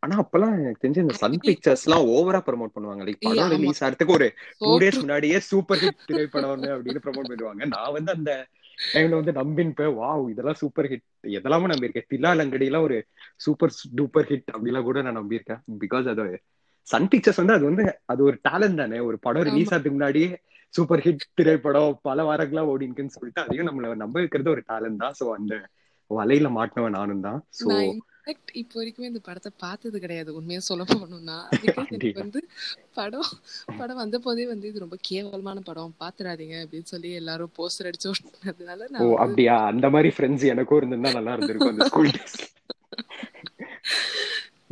ஆனா 0.02 0.14
அப்பெல்லாம் 0.23 0.54
எனக்கு 0.62 0.82
தெரிஞ்சு 0.82 1.02
இந்த 1.04 1.14
சன் 1.23 1.37
பிக்சர்ஸ் 1.44 1.85
எல்லாம் 1.87 2.06
ஓவரா 2.14 2.40
ப்ரமோட் 2.47 2.73
பண்ணுவாங்க. 2.76 3.02
லைக் 3.09 3.21
படம். 3.26 3.50
ரிலீஸ் 3.54 3.82
ஆகிறதுக்கு 3.85 4.14
ஒரு 4.18 4.28
டூ 4.62 4.71
டேஸ். 4.82 4.99
முன்னாடியே 5.02 5.38
சூப்பர் 5.50 5.80
ஹிட் 5.82 6.00
திரைப்படம் 6.09 6.64
அப்படின்னு 6.76 7.02
ப்ரமோட் 7.04 7.30
பண்ணுவாங்க 7.32 7.68
நான் 7.75 7.94
வந்து 7.97 8.12
அந்த 8.16 8.32
டைம்ல 8.94 9.18
வந்து 9.21 9.32
நம்பின்பேன் 9.40 9.92
வாவ் 10.00 10.25
இதெல்லாம் 10.32 10.59
சூப்பர் 10.62 10.88
ஹிட் 10.92 11.04
எதெல்லாம 11.38 11.68
நம்பியிருக்கேன். 11.73 12.09
தில்லா 12.12 12.32
லங்கடி 12.40 12.68
எல்லாம் 12.71 12.87
ஒரு 12.88 12.99
சூப்பர் 13.44 13.75
டூப்பர் 14.00 14.28
ஹிட் 14.30 14.49
அப்படிலாம் 14.54 14.88
கூட 14.88 15.02
நான் 15.06 15.18
நம்பியிருக்கேன். 15.21 15.61
பிகாஸ் 15.85 16.09
அது 16.14 16.26
சன் 16.87 17.11
பிக்சர்ஸ் 17.11 17.40
வந்து 17.42 17.56
அது 17.59 17.64
வந்து 17.71 17.85
அது 18.12 18.21
ஒரு 18.28 18.37
டேலண்ட் 18.49 18.80
தானே. 18.82 19.00
ஒரு 19.09 19.18
படம் 19.26 19.47
ரிலீஸ். 19.49 19.71
ஆகிறதுக்கு 19.73 19.97
முன்னாடியே 19.99 20.30
சூப்பர் 20.75 21.02
ஹிட் 21.06 21.26
திரைப்படம் 21.38 21.99
பல 22.09 22.23
வாரங்களா 22.28 22.62
ஓடினுக்குன்னு 22.73 23.14
சொல்லிட்டு 23.16 23.44
அதையும் 23.44 23.68
நம்மள 23.68 23.94
நம்ப 24.04 24.16
வைக்கிறது 24.21 24.50
ஒரு 24.54 24.62
டேலண்ட் 24.71 25.02
தான். 25.04 25.14
சோ 25.21 25.26
அந்த 25.38 25.54
வலையில 26.11 26.49
மாட்டினவன் 26.59 26.99
நானும் 26.99 27.26
தான். 27.28 27.38
சோ 27.61 27.68
இன்ஃபேக்ட் 28.25 28.50
இப்போ 28.61 28.75
வரைக்குமே 28.79 29.07
இந்த 29.11 29.21
படத்தை 29.26 29.50
பார்த்தது 29.62 29.97
கிடையாது. 30.02 30.31
உண்மையா 30.38 30.61
சொல்ல 30.67 30.83
போகணும்னா. 30.91 31.37
எனக்கு 31.62 32.21
வந்து 32.21 32.41
படம் 32.99 33.31
படம் 33.79 34.00
வந்த 34.02 34.17
போதே 34.26 34.45
வந்து 34.50 34.67
இது 34.71 34.83
ரொம்ப 34.85 34.97
கேவலமான 35.09 35.62
படம். 35.69 35.95
பாத்துறாதீங்க 36.02 36.57
அப்படின்னு 36.62 36.91
சொல்லி 36.93 37.11
எல்லாரும் 37.21 37.52
போஸ்டர் 37.57 37.88
அடிச்சு 37.91 38.09
ஓட்டுனதுனால 38.12 38.87
ஓ 39.05 39.17
அப்படியா? 39.25 39.57
அந்த 39.73 39.88
மாதிரி 39.95 40.12
ஃப்ரெண்ட்ஸ் 40.14 40.47
எனக்கும் 40.52 40.79
இருந்திருந்தா 40.81 41.12
நல்லா 41.19 41.35
இருந்திருக்கும் 41.37 41.73
அந்த 41.75 41.88
ஸ்கூல் 41.91 42.12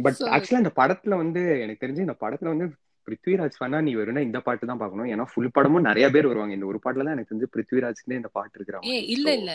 பட் 0.04 0.20
ஆக்சுவலா 0.34 0.62
இந்த 0.62 0.74
படத்துல 0.78 1.16
வந்து 1.22 1.42
எனக்கு 1.64 1.82
தெரிஞ்சு 1.82 2.06
இந்த 2.06 2.16
படத்துல 2.22 2.52
வந்து 2.52 2.68
பிருத்விராஜ் 3.08 3.58
ஃபனா 3.58 3.78
நீ 3.84 3.92
வரும்னா 3.98 4.24
இந்த 4.26 4.38
பாட்டு 4.46 4.64
தான் 4.66 4.80
பார்க்கணும். 4.80 5.10
ஏன்னா 5.12 5.24
ஃபுல் 5.30 5.54
படமும் 5.56 5.86
நிறைய 5.88 6.06
பேர் 6.14 6.30
வருவாங்க. 6.30 6.54
இந்த 6.58 6.70
ஒரு 6.72 6.80
பாட்டுல 6.84 7.04
தான் 7.04 7.16
எனக்கு 7.16 7.30
தெரிஞ்சு 7.30 7.52
பிருத்விராஜ்க்குனே 7.54 8.20
இந்த 8.20 8.32
பாட்டு 8.36 8.56
இருக்கிற 8.58 8.76
ஏ 8.78 8.82
மாதிரி. 8.88 9.06
இல்ல 9.14 9.28
இல்ல. 9.38 9.52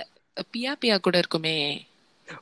பியா 0.54 0.72
பியா 0.82 0.96
கூட 1.02 1.18
இருக்குமே. 1.22 1.58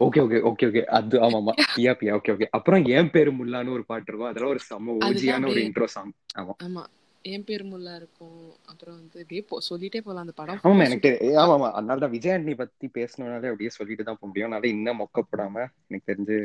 ஓகே 0.06 0.20
ஓகே 0.24 0.40
ஓகே 0.50 0.66
ஓகே 0.70 0.82
அது 0.98 1.16
ஆமாமா 1.26 1.54
பியா 1.70 1.94
பியா 2.00 2.14
ஓகே 2.18 2.34
ஓகே 2.36 2.48
அப்புறம் 2.58 2.84
ஏன் 2.96 3.12
பேரு 3.14 3.32
முல்லான்னு 3.38 3.76
ஒரு 3.78 3.86
பாட்டு 3.86 4.10
இருக்கும். 4.10 4.32
அதெல்லாம் 4.32 4.54
ஒரு 4.54 4.62
செம்ம 4.68 4.96
அதுதான் 5.02 5.10
ஓஜியான 5.10 5.44
ஒரு 5.46 5.62
அப்படியே 5.62 5.68
இன்ட்ரோ 5.68 5.88
சாங் 5.94 6.12
ஆமா. 6.36 6.54
ஆமா. 6.66 6.84
என் 7.26 7.46
பேர் 7.48 7.64
முல்லா 7.66 7.94
இருக்கும். 8.00 8.40
அப்புறம் 8.72 8.96
வந்து 8.96 9.18
இப்படியே 9.22 9.44
போ 9.50 9.58
சொல்லிட்டே 9.68 10.00
போலாம். 10.02 10.24
அந்த 10.26 10.34
படம் 10.36 10.62
ஆமா 10.64 10.86
எனக்கு 10.88 11.12
ஆமா 11.42 11.54
ஆமா. 11.58 11.70
அதனால 11.78 12.02
தான் 12.04 12.14
விஜய் 12.16 12.34
ஆண்டனி 12.34 12.56
பத்தி 12.62 12.88
பேசணும்னாலே 12.98 13.52
அப்படியே 13.52 13.72
சொல்லிட்டு 13.78 14.04
தான் 14.04 14.20
போக 14.20 14.30
முடியும். 14.30 14.50
அதனால 14.50 14.68
இன்னும் 14.76 15.02
மொக்கப்படாம 15.02 15.56
எனக்கு 15.88 16.10
தெரிஞ்சு 16.12 16.38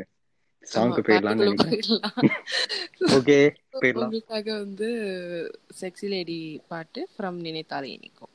ஆமா 0.79 0.97
சாங்க்கு 0.97 1.03
போயிடலாம்னு 1.07 1.47
நினைக்கிறேன். 1.47 1.83
ஓகே 3.17 3.39
போயிடலாம். 3.81 4.07
உங்களுக்காக 4.07 4.49
வந்து 4.59 4.89
செக்ஸி 5.81 6.09
லேடி 6.09 6.39
பாட்டு 6.69 7.01
ஃப்ரம் 7.13 7.39
நினைத்தாலே 7.47 7.91
இனிக்கும். 7.97 8.33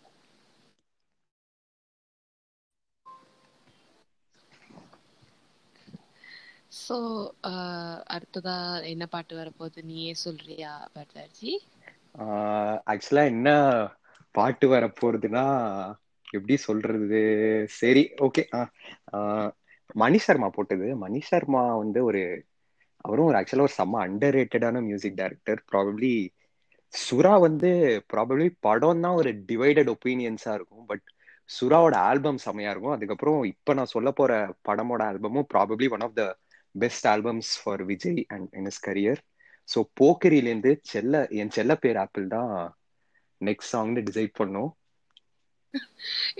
ஸோ 6.74 6.96
uh, 7.44 7.96
அடுத்ததா 8.15 8.56
என்ன 8.92 9.06
பாட்டு 9.13 9.34
வரப்போகுது? 9.39 9.80
நீயே 9.89 10.13
சொல்றியா 10.24 10.74
பர்தார்ஜி 10.96 11.53
ஆக்சுவலா 12.92 13.24
என்ன 13.32 13.50
பாட்டு 14.36 14.65
வர 14.68 14.86
போறதுன்னா 14.94 15.44
எப்படி 16.27 16.56
சொல்றது? 16.65 17.22
சரி 17.80 18.03
ஓகே 18.27 18.44
மணி 19.96 20.20
சர்மா 20.25 20.48
போட்டது. 20.51 20.88
மணி 21.03 21.20
சர்மா 21.30 21.63
வந்து 21.84 22.00
ஒரு 22.10 22.22
அவரும் 23.06 23.27
ஒரு 23.30 23.38
ஆக்சுவலா 23.39 23.65
ஒரு 23.68 23.75
செம்ம 23.77 24.00
அண்டர் 24.06 24.36
ரேட்டடான 24.38 24.82
மியூசிக் 24.88 25.20
டைரக்டர் 25.20 25.62
ப்ராபப்ளி 25.70 26.12
சுறா 26.94 27.34
வந்து 27.46 27.70
ப்ராபப்ளி 28.12 28.48
படம் 28.62 29.01
தான் 29.01 29.18
ஒரு 29.22 29.32
டிவைடட் 29.50 29.89
ஒப்பீனியன்ஸா 29.94 30.51
இருக்கும். 30.58 30.86
பட் 30.89 31.06
சுறாவோட 31.50 31.96
ஆல்பம் 32.10 32.44
செமையா 32.46 32.72
இருக்கும். 32.74 32.96
அதுக்கப்புறம் 32.96 33.39
இப்ப 33.53 33.74
நான் 33.74 33.94
சொல்ல 33.96 34.10
போற 34.13 34.32
படமோட 34.70 35.01
ஆல்பமும் 35.12 35.50
probably 35.53 35.88
one 35.96 36.06
of 36.08 36.18
the 36.20 36.24
best 36.75 37.08
albums 37.08 37.51
for 37.62 37.84
Vijay 37.92 38.22
and 38.36 38.50
in 38.60 38.70
his 38.72 38.82
career 38.88 39.22
so 39.70 39.82
போக்கரியிலேருந்து 40.00 40.72
செல்ல 40.92 41.24
என் 41.42 41.53
செல்ல 41.58 41.75
பேர் 41.84 42.00
ஆப்பிள் 42.03 42.27
தான் 42.36 42.53
நெக்ஸ்ட் 43.42 43.74
சாங்னு 43.74 44.03
டிசைட் 44.08 44.34
பண்ணோம். 44.39 44.72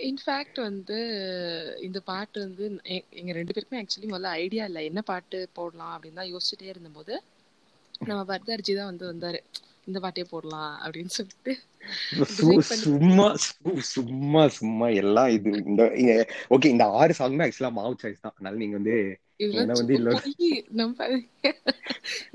இன்ஃபேக்ட் 0.08 0.60
வந்து 0.62 0.98
இந்த 1.88 2.00
பாட்டு 2.10 2.38
வந்து 2.46 2.66
எங்க 3.20 3.32
ரெண்டு 3.38 3.54
பேருக்குமே 3.56 3.82
ஆக்சுவலி 3.82 4.10
முதல்ல 4.12 4.34
ஐடியா 4.44 4.66
இல்லை. 4.70 4.84
என்ன 4.90 5.02
பாட்டு 5.10 5.40
போடலாம் 5.58 5.94
அப்படின்னு 5.96 6.20
தான் 6.22 6.32
யோசிச்சுட்டே 6.34 6.72
இருந்தபோது 6.74 7.16
நம்ம 8.08 8.22
பர்தர்ஜி 8.32 8.74
தான் 8.78 8.92
வந்து 8.92 9.06
வந்தாரு. 9.12 9.40
இந்த 9.88 10.00
பாட்டே 10.04 10.24
போடலாம் 10.32 10.74
அப்படின்னு 10.84 11.14
சொல்லிட்டு. 11.18 11.54
சும்மா 12.84 13.28
சும்மா 13.92 14.44
சும்மா 14.58 14.88
எல்லாம் 15.02 15.32
இது 15.38 15.52
இந்த 15.72 15.84
ஓகே 16.56 16.72
இந்த 16.76 16.86
ஆறு 17.00 17.14
சாங்குமே 17.20 17.46
ஆக்சுவலா 17.48 17.72
மாவு 17.80 17.96
சாய்ஸ் 18.04 18.24
தான். 18.26 18.36
அதனால 18.36 18.58
நீங்க 18.64 18.78
வந்து 18.80 18.96
வந்து 19.72 19.96
நம்பாதீங்க. 20.80 21.50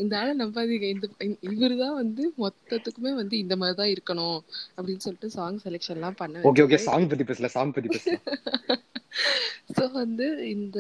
இந்த 0.03 0.13
ஆளை 0.21 0.33
நம்பாதீங்க. 0.41 0.87
இந்த 0.95 1.07
இவர் 1.51 1.77
தான் 1.83 1.97
வந்து 2.01 2.25
மொத்தத்துக்குமே 2.39 3.13
வந்து 3.21 3.37
இந்த 3.45 3.57
மாதிரி 3.57 3.79
தான் 3.81 3.93
இருக்கணும் 3.95 4.39
அப்படின்னு 4.77 5.05
சொல்லிட்டு 5.07 5.31
சாங் 5.37 5.61
செலெக்ஷன்லாம் 5.67 6.21
பண்ண 6.23 6.45
ஓகே 6.51 6.65
ஓகே 6.67 6.81
சாங் 6.89 7.09
பத்தி 7.13 7.27
பேசல 7.31 7.51
சாங் 7.57 7.75
பத்தி 7.77 7.91
பேசலாம். 7.97 8.27
ஸோ 9.77 9.85
வந்து 9.93 10.27
இந்த 10.55 10.79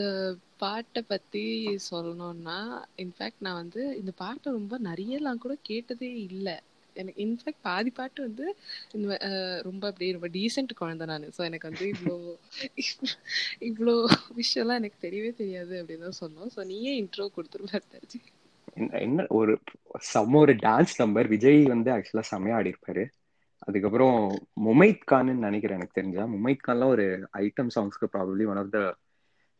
பாட்டை 0.56 1.00
பத்தி 1.12 1.44
சொல்லணும்னா 1.90 2.58
இன்ஃபேக்ட் 3.04 3.44
நான் 3.46 3.60
வந்து 3.62 3.82
இந்த 4.00 4.12
பாட்டை 4.16 4.48
ரொம்ப 4.58 4.74
நிறையலாம் 4.88 5.42
கூட 5.44 5.54
கேட்டதே 5.70 6.10
இல்லை. 6.28 6.56
எனக்கு 6.96 7.20
இன்ஃபேக்ட் 7.24 7.62
பாதி 7.62 7.90
பாட்டு 7.90 8.20
வந்து 8.26 8.46
இந்த 8.96 9.08
ரொம்ப 9.68 9.82
அப்படியே 9.90 10.14
ரொம்ப 10.16 10.28
டீசென்ட் 10.36 10.72
குழந்தை 10.80 11.06
நான். 11.12 11.26
ஸோ 11.36 11.42
எனக்கு 11.48 11.68
வந்து 11.70 11.86
இவ்வளோ 11.94 12.16
இவ்வளோ 13.70 13.94
விஷயம்லாம் 14.40 14.80
எனக்கு 14.82 14.98
தெரியவே 15.06 15.32
தெரியாது 15.42 15.74
அப்படின்னு 15.82 16.06
தான் 16.08 16.20
சொன்னோம். 16.22 16.50
ஸோ 16.56 16.60
நீயே 16.72 16.94
இன்ட்ரோ 17.02 17.26
கொடுத்துருப்பாரு 17.36 17.86
என்ன 18.76 18.98
என்ன 19.06 19.24
ஒரு 19.38 19.52
செம்ம 20.08 20.38
ஒரு 20.38 20.54
டான்ஸ் 20.64 20.94
நம்பர் 21.00 21.30
விஜய் 21.34 21.62
வந்து 21.72 21.90
ஆக்சுவலா 21.96 22.24
செம்மையாக 22.30 22.58
ஆடி 22.58 22.72
இருப்பாரு 22.72 23.04
அதுக்கப்புறம் 23.58 24.16
முமைத் 24.64 25.04
கான்னு 25.10 25.32
நினைக்கிறேன் 25.38 25.76
எனக்கு 25.76 25.92
தெரிஞ்சா. 25.92 26.24
முமைத் 26.34 26.64
கான்லாம் 26.66 26.88
ஒரு 26.88 27.06
item 27.38 27.72
சாங்ஸ்க்கு 27.74 28.12
probably 28.12 28.46
one 28.46 28.56
of 28.56 28.70
the 28.70 28.80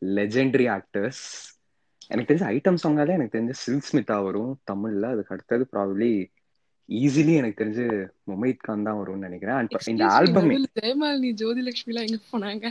legendary 0.03 0.67
actors 0.73 1.23
எனக்கு 2.11 2.29
தெரிஞ்ச 2.29 2.47
ஐட்டம் 2.51 2.83
சாங்காலே 2.83 3.09
எனக்கு 3.11 3.37
தெரிஞ்ச 3.39 3.55
சில் 3.63 3.83
ஸ்மிதா 3.87 4.23
வரும். 4.23 4.53
தமிழ்ல 4.71 5.07
அதுக்கு 5.07 5.35
அடுத்தது 5.35 5.67
ப்ராபப்ளி 5.73 6.11
ஈஸிலி 6.89 7.35
எனக்கு 7.35 7.61
தெரிஞ்சு 7.61 7.87
முமைத் 8.27 8.57
கான் 8.59 8.83
தான் 8.83 8.99
வரும்னு 8.99 9.27
நினைக்கிறேன். 9.27 9.59
இந்த 9.93 10.05
ஆல்பமே 10.17 10.55
ஜெயமாலினி 10.77 11.31
ஜோதிலட்சுமிலாம் 11.41 12.07
எங்க 12.09 12.21
போனாங்க? 12.31 12.67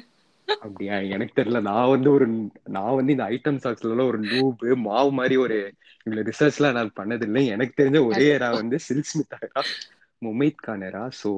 அப்படியா? 0.62 0.96
எனக்கு 1.14 1.34
தெரியல. 1.40 1.62
நான் 1.62 1.90
வந்து 1.90 2.12
ஒரு 2.12 2.26
நான் 2.70 2.96
வந்து 2.96 3.12
இந்த 3.12 3.26
ஐட்டம் 3.28 3.60
சாங்ஸ்ல 3.64 4.06
ஒரு 4.06 4.20
நூபு 4.24 4.76
மாவு 4.86 5.12
மாதிரி 5.12 5.36
ஒரு 5.38 5.58
இவ்வளவு 6.06 6.28
ரிசர்ச்லாம் 6.30 6.72
நான் 6.72 6.98
பண்ணதில்லை. 7.00 7.44
எனக்கு 7.48 7.74
தெரிஞ்ச 7.80 8.00
ஒரே 8.06 8.28
ஏரா 8.30 8.50
வந்து 8.54 8.80
சில் 8.80 9.08
ஸ்மிதா 9.10 9.40
முமைத் 10.22 10.62
கான் 10.62 10.84
era. 10.84 11.04
ஸோ 11.20 11.30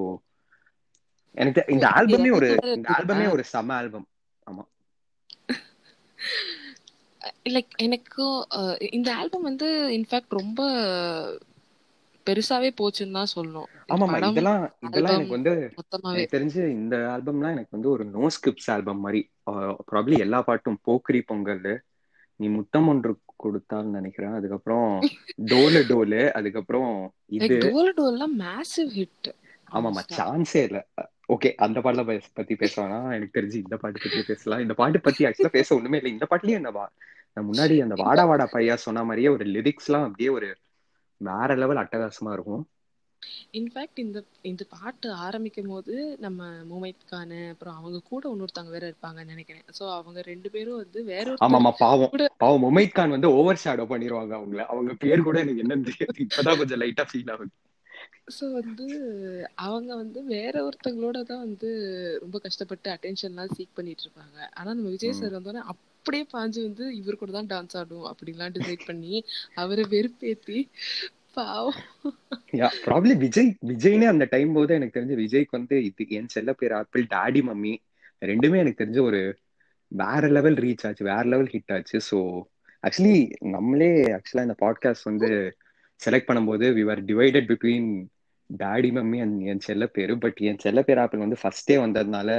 எனக்கு 1.38 1.62
இந்த 1.70 1.86
ஆல்பமே 1.98 2.30
ஒரு 2.36 2.48
இந்த 2.76 2.88
ஆல்பமே 2.96 3.26
ஒரு 3.32 3.44
செம 3.50 3.74
ஆல்பம். 3.76 4.08
ஆமா. 4.48 4.64
லைக் 7.48 7.74
எனக்கும் 7.80 8.36
அஹ், 8.58 8.78
இந்த 8.92 9.10
ஆல்பம் 9.16 9.48
வந்து 9.48 9.68
இன்ஃபேக்ட் 9.98 10.38
ரொம்ப 10.38 10.60
பெருசாவே 12.28 12.70
போச்சுன்னு 12.78 13.18
தான் 13.18 13.32
சொல்லணும். 13.34 13.70
படம் 14.08 14.32
இதெல்லாம் 14.32 14.64
இதெல்லாம் 14.88 15.16
எனக்கு 15.16 15.36
வந்து 15.38 15.54
எனக்கு 16.10 16.34
தெரிஞ்சு 16.36 16.62
இந்த 16.76 16.96
ஆல்பம்லாம் 17.14 17.56
எனக்கு 17.56 17.76
வந்து 17.78 17.90
ஒரு 17.90 18.04
நோ 18.14 18.24
ஸ்கிரிப்ட்ஸ் 18.36 18.70
ஆல்பம் 18.76 19.02
மாதிரி 19.02 19.22
ப்ராப்ளி 19.90 20.18
எல்லா 20.20 20.40
பாட்டும் 20.48 20.80
போக்கிரி 20.88 21.22
பொங்கல் 21.24 21.64
நீ 22.40 22.48
முத்தம் 22.58 22.88
ஒன்று 22.88 23.12
கொடுத்தான்னு 23.44 23.84
நினைக்கிறேன். 23.84 24.32
அதுக்கப்புறம் 24.32 25.00
டோலு 25.46 25.84
டோலு. 25.90 26.32
அதுக்கப்புறம் 26.32 27.14
இது 27.26 27.58
டோல் 27.58 28.00
டோல்லாம் 28.00 28.42
மேசிவ் 28.42 28.90
ஹிட் 28.96 29.34
ஆமாமா 29.72 30.00
சான்ஸே 30.18 30.64
இல்ல. 30.64 30.88
ஓகே 31.28 31.54
அந்த 31.56 31.80
பாட்டுல 31.80 32.06
பே- 32.06 32.22
பத்தி 32.34 32.56
பேசலாம் 32.56 33.10
எனக்கு 33.10 33.42
தெரிஞ்சு 33.42 33.54
இந்த 33.54 33.78
பாட்டு 33.78 34.00
பத்தி 34.04 34.24
பேசலாம். 34.28 34.60
இந்த 34.60 34.74
பாட்டு 34.74 35.02
பத்தி 35.02 35.26
ஆக்சுவலா 35.26 35.48
பேச 35.48 35.76
ஒண்ணுமே 35.76 35.98
இல்லை. 35.98 36.12
இந்த 36.12 36.28
பாட்டுலயே 36.30 36.60
நான் 36.60 37.50
முன்னாடி 37.52 37.82
அந்த 37.82 38.04
வாடா 38.04 38.26
வாடா 38.26 38.50
பையா 38.54 38.74
சொன்ன 38.74 39.04
மாதிரியே 39.04 39.28
ஒரு 39.28 39.46
லிரிக்ஸ் 39.46 39.86
எல்லாம் 39.88 40.04
அப்படியே 40.04 40.30
ஒரு 40.30 40.56
வேற 41.18 41.56
லெவல் 41.56 41.78
அட்டகாசமா 41.78 42.34
இருக்கும். 42.34 42.68
இன்ஃபேக்ட் 43.54 44.00
இந்த 44.00 44.20
இந்த 44.44 44.64
பாட்டு 44.72 45.08
ஆரம்பிக்கும் 45.24 45.72
போது 45.72 45.94
நம்ம 46.20 46.40
முமைத் 46.70 47.06
கான் 47.06 47.34
அப்புறம் 47.50 47.78
அவங்க 47.80 48.00
கூட 48.10 48.24
இன்னொருத்தவங்க 48.30 48.74
வேற 48.76 48.86
இருப்பாங்கன்னு 48.92 49.34
நினைக்கிறேன். 49.34 49.66
சோ 49.78 49.86
அவங்க 49.98 50.22
ரெண்டு 50.30 50.50
பேரும் 50.50 50.82
வந்து 50.82 51.02
வேற 51.10 51.26
ஆமாமா 51.46 51.72
பாவம். 51.80 52.14
பாவம் 52.42 52.64
முமைத் 52.66 52.94
கான் 52.94 53.16
வந்து 53.16 53.30
ஓவர் 53.38 53.62
ஷேடோ 53.64 53.86
பண்ணிடுவாங்க 53.90 54.34
அவங்கள. 54.40 54.62
அவங்க 54.68 54.94
பேர் 55.04 55.26
கூட 55.28 55.38
எனக்கு 55.44 55.64
என்னன்னு 55.66 55.90
தெரியாது. 55.90 56.18
இப்பதான் 56.28 56.62
கொஞ்சம் 56.62 56.82
லைட்டா 56.84 57.06
ஃபீல் 57.10 57.32
ஆகுது. 57.36 57.52
ஸோ 58.36 58.46
வந்து 58.54 58.86
அவங்க 59.66 59.92
வந்து 60.02 60.20
வேற 60.30 60.56
ஒருத்தங்களோட 60.66 61.20
தான் 61.30 61.44
வந்து 61.46 61.70
ரொம்ப 62.24 62.38
கஷ்டப்பட்டு 62.46 62.88
அட்டென்ஷன்லாம் 62.94 63.54
சீக் 63.56 63.78
பண்ணிட்டு 63.78 64.04
இருப்பாங்க. 64.06 64.38
ஆனா 64.58 64.70
நம்ம 64.72 64.92
விஜய். 64.96 65.18
சார் 65.20 65.36
வந்தோடனே 65.38 65.64
அப்படியே 65.74 66.26
பாஞ்சு 66.34 66.60
வந்து 66.68 66.86
இவர் 67.00 67.22
கூட 67.22 67.32
தான் 67.32 67.52
டான்ஸ் 67.52 67.78
ஆடும் 67.80 68.08
அப்படின்லாம் 68.12 68.56
டிசைட் 68.58 68.84
பண்ணி 68.86 69.16
அவரை 69.56 69.86
வெறுப்பேத்தி 69.94 70.60
ப்ராப்ளி 72.86 73.14
விஜய் 73.18 73.50
விஜய்னே 73.68 74.06
அந்த 74.06 74.26
டைம் 74.30 74.52
போது 74.54 74.74
எனக்கு 74.76 74.98
தெரிஞ்ச 74.98 75.16
விஜய்க்கு 75.16 75.50
வந்து 75.50 75.76
இது 75.84 76.06
என் 76.10 76.28
செல்ல 76.28 76.54
பேர் 76.54 76.74
ஆப்பிள் 76.74 77.04
டாடி 77.10 77.42
மம்மி 77.42 77.74
ரெண்டுமே 78.22 78.58
எனக்கு 78.58 78.82
தெரிஞ்ச 78.84 79.02
ஒரு 79.02 79.22
வேற 79.92 80.28
லெவல் 80.28 80.56
ரீச் 80.56 80.86
ஆச்சு 80.88 81.04
வேற 81.06 81.24
லெவல் 81.24 81.52
ஹிட் 81.54 81.74
ஆச்சு. 81.76 81.98
ஸோ 82.10 82.18
ஆக்சுவலி 82.84 83.18
நம்மளே 83.52 83.90
ஆக்சுவலா 84.18 84.46
இந்த 84.48 84.58
பாட்காஸ்ட் 84.60 85.04
வந்து 85.04 85.30
செலக்ட் 86.00 86.30
பண்ணும்போது 86.30 86.66
we 86.78 86.84
are 86.90 87.04
divided 87.06 87.50
between 87.52 87.90
daddy 88.50 88.90
mummy 88.98 89.20
and 89.22 89.40
என் 89.52 89.66
செல்ல 89.68 89.86
பேரு. 89.98 90.14
பட் 90.18 90.40
என் 90.50 90.62
செல்ல 90.66 90.82
பேர் 90.82 90.98
ஆப்பிள் 90.98 91.26
வந்து 91.26 91.42
ஃபர்ஸ்டே 91.44 91.78
வந்ததுனால 91.86 92.30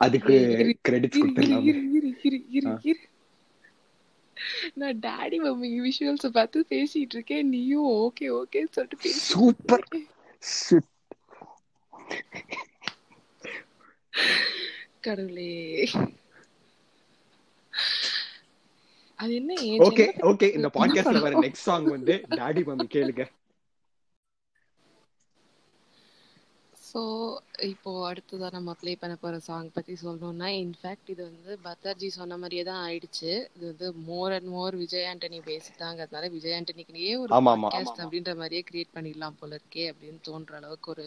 அதுக்கு 0.00 0.34
கிரெடிட்ஸ் 0.88 1.16
இரு 1.16 1.22
கொடுத்துடலாமே 1.22 1.72
நான் 4.74 4.98
டாடி 4.98 5.36
மம்மி 5.38 5.70
விஷுவல்ஸ 5.80 6.28
பார்த்து 6.28 6.66
பேசிட்டு 6.68 7.16
இருக்கேன். 7.16 7.48
நீயும் 7.48 7.88
ஓகே 7.88 8.26
ஓகே 8.40 8.66
சொல்லிட்டு 8.70 9.10
சூப்பர். 9.10 9.88
கடவுளே. 15.00 15.90
அது 19.14 19.34
என்ன 19.34 19.54
என் 19.54 19.78
ஓகே 19.78 20.04
ஓகே 20.20 20.54
இந்த 20.54 20.68
பாட்காஸ்ட்ல 20.74 21.20
வர 21.20 21.38
நெக்ஸ்ட் 21.44 21.66
சாங் 21.68 21.84
வந்து 21.84 22.24
டாடி 22.30 22.62
மம்மி 22.62 22.86
கேளுங்க. 22.90 23.24
ஸோ 26.90 27.00
இப்போ 27.68 27.90
அடுத்ததா 28.06 28.48
நம்ம 28.54 28.74
ப்ளே 28.78 28.92
பண்ண 29.00 29.14
போற 29.18 29.38
சாங் 29.44 29.68
பத்தி 29.74 29.94
சொல்லணும்னா 30.00 30.48
இன்ஃபேக்ட் 30.60 31.10
இது 31.14 31.22
வந்து 31.26 31.52
பத்தார்ஜி 31.66 32.08
சொன்ன 32.14 32.38
மாதிரியே 32.38 32.64
தான் 32.68 32.82
ஆயிடுச்சு. 32.86 33.32
இது 33.54 33.64
வந்து 33.70 33.88
more 34.06 34.34
and 34.36 34.50
more 34.54 34.76
Vijay 34.82 35.08
Antony 35.10 35.40
பேசிட்டாங்கிறதுனால 35.48 36.30
Vijay 36.34 36.56
ஆண்டனிக்குனே 36.58 37.10
ஒரு 37.22 37.30
பாட்காஸ்ட் 37.62 38.02
அப்படின்ற 38.04 38.34
மாதிரியே 38.40 38.62
கிரியேட் 38.70 38.96
பண்ணிடலாம் 38.96 39.38
போல 39.40 39.58
இருக்கே 39.60 39.86
அப்படின்னு 39.90 40.20
தோன்ற 40.28 40.54
அளவுக்கு 40.60 40.90
ஒரு 40.94 41.06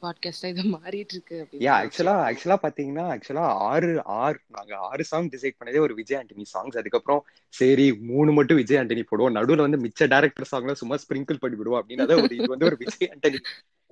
பாட்காஸ்டா 0.00 0.48
இது 0.52 0.62
மாறிட்டு 0.72 1.14
இருக்கு 1.16 1.36
யா 1.60 1.74
ஆக்சுவலா 1.82 2.14
ஆக்சுவலா 2.26 2.56
பாத்தீங்கன்னா 2.64 3.04
ஆக்சுவலா 3.12 3.44
ஆறு 3.68 3.88
ஆறு 4.18 4.38
நாங்க 4.56 4.74
ஆறு 4.88 5.04
சாங் 5.10 5.30
டிசைட் 5.34 5.58
பண்ணதே 5.58 5.80
ஒரு 5.84 5.94
விஜய் 6.00 6.18
ஆண்டனி 6.18 6.44
சாங்ஸ் 6.50 6.78
அதுக்கப்புறம் 6.80 7.22
சரி 7.54 7.86
மூணு 8.10 8.32
மட்டும் 8.38 8.60
விஜய் 8.60 8.80
ஆண்டனி 8.80 9.04
போடுவோம். 9.06 9.36
நடுவுல 9.38 9.66
வந்து 9.66 9.82
மிச்ச 9.84 10.08
டேரக்டர் 10.12 10.50
சாங்ல 10.52 10.74
சும்மா 10.82 10.98
ஸ்பிரிங்கிள் 11.04 11.42
பண்ணி 11.42 11.58
விடுவோம் 11.60 11.80
அப்படின்னா 11.80 12.18
ஒரு 12.24 12.36
இது 12.38 12.52
வந்து 12.54 12.68
ஒரு 12.70 12.78
விஜய் 12.82 13.10
ஆண்டனி 13.12 13.40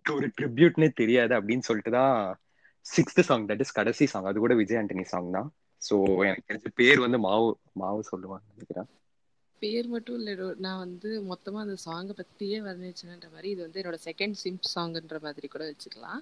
ஒரு 0.06 0.26
ட்ரிபியூட்னே 0.38 0.88
தெரியாது 0.94 1.32
அப்படின்னு 1.38 1.66
சொல்லிட்டு 1.68 1.90
தான் 1.90 2.16
சிக்ஸ்த் 2.86 3.20
சாங் 3.22 3.46
தட் 3.48 3.60
இஸ் 3.60 3.72
கடைசி 3.72 4.06
சாங் 4.06 4.24
அது 4.24 4.38
கூட 4.38 4.54
விஜய் 4.54 4.80
ஆண்டனி 4.80 5.04
சாங் 5.04 5.30
தான். 5.30 5.48
சோ 5.82 5.94
எனக்கு 6.24 6.48
தெரிஞ்ச 6.48 6.68
பேர் 6.74 7.00
வந்து 7.00 7.18
மாவு 7.20 7.48
மாவு 7.74 8.02
சொல்லுவாங்க 8.04 8.44
நினைக்கிறேன். 8.52 8.88
பேர் 9.62 9.86
மட்டும் 9.92 10.16
இல்ல 10.20 10.30
நான் 10.64 10.80
வந்து 10.84 11.10
மொத்தமா 11.30 11.58
அந்த 11.64 11.76
சாங்கை 11.84 12.14
பத்தியே 12.18 12.58
வர்ணிச்சேன்ற 12.66 13.28
மாதிரி 13.34 13.48
இது 13.54 13.60
வந்து 13.64 13.80
என்னோட 13.82 13.98
செகண்ட் 14.06 14.36
சிம்ப் 14.42 14.68
சாங்ன்ற 14.72 15.18
மாதிரி 15.26 15.46
கூட 15.54 15.64
வச்சுக்கலாம். 15.70 16.20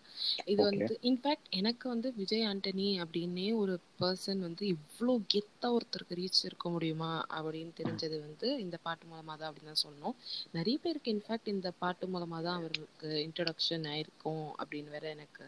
இது 0.52 0.60
வந்து 0.68 0.94
இன்ஃபேக்ட் 1.10 1.48
எனக்கு 1.60 1.86
வந்து 1.94 2.08
விஜய் 2.20 2.46
ஆண்டனி 2.50 2.88
அப்படின்னே 3.04 3.48
ஒரு 3.62 3.74
பர்சன் 4.02 4.40
வந்து 4.46 4.64
இவ்வளோ 4.74 5.14
கெத்தா 5.34 5.70
ஒருத்தருக்கு 5.76 6.18
ரீச் 6.20 6.40
இருக்க 6.48 6.68
முடியுமா 6.76 7.12
அப்படின்னு 7.36 7.72
தெரிஞ்சது 7.80 8.18
வந்து 8.26 8.48
இந்த 8.64 8.78
பாட்டு 8.86 9.06
மூலமா 9.12 9.34
தான் 9.40 9.48
அப்படின்னு 9.50 9.72
தான் 9.72 9.84
சொல்லணும். 9.84 10.16
நிறைய 10.58 10.78
பேருக்கு 10.84 11.14
இன்ஃபேக்ட் 11.16 11.54
இந்த 11.56 11.70
பாட்டு 11.82 12.06
மூலமா 12.14 12.40
தான் 12.48 12.58
அவருக்கு 12.60 13.10
இன்ட்ரடக்ஷன் 13.26 13.86
ஆயிருக்கும் 13.94 14.46
அப்படின்னு 14.60 14.94
வேற 14.96 15.06
எனக்கு 15.16 15.46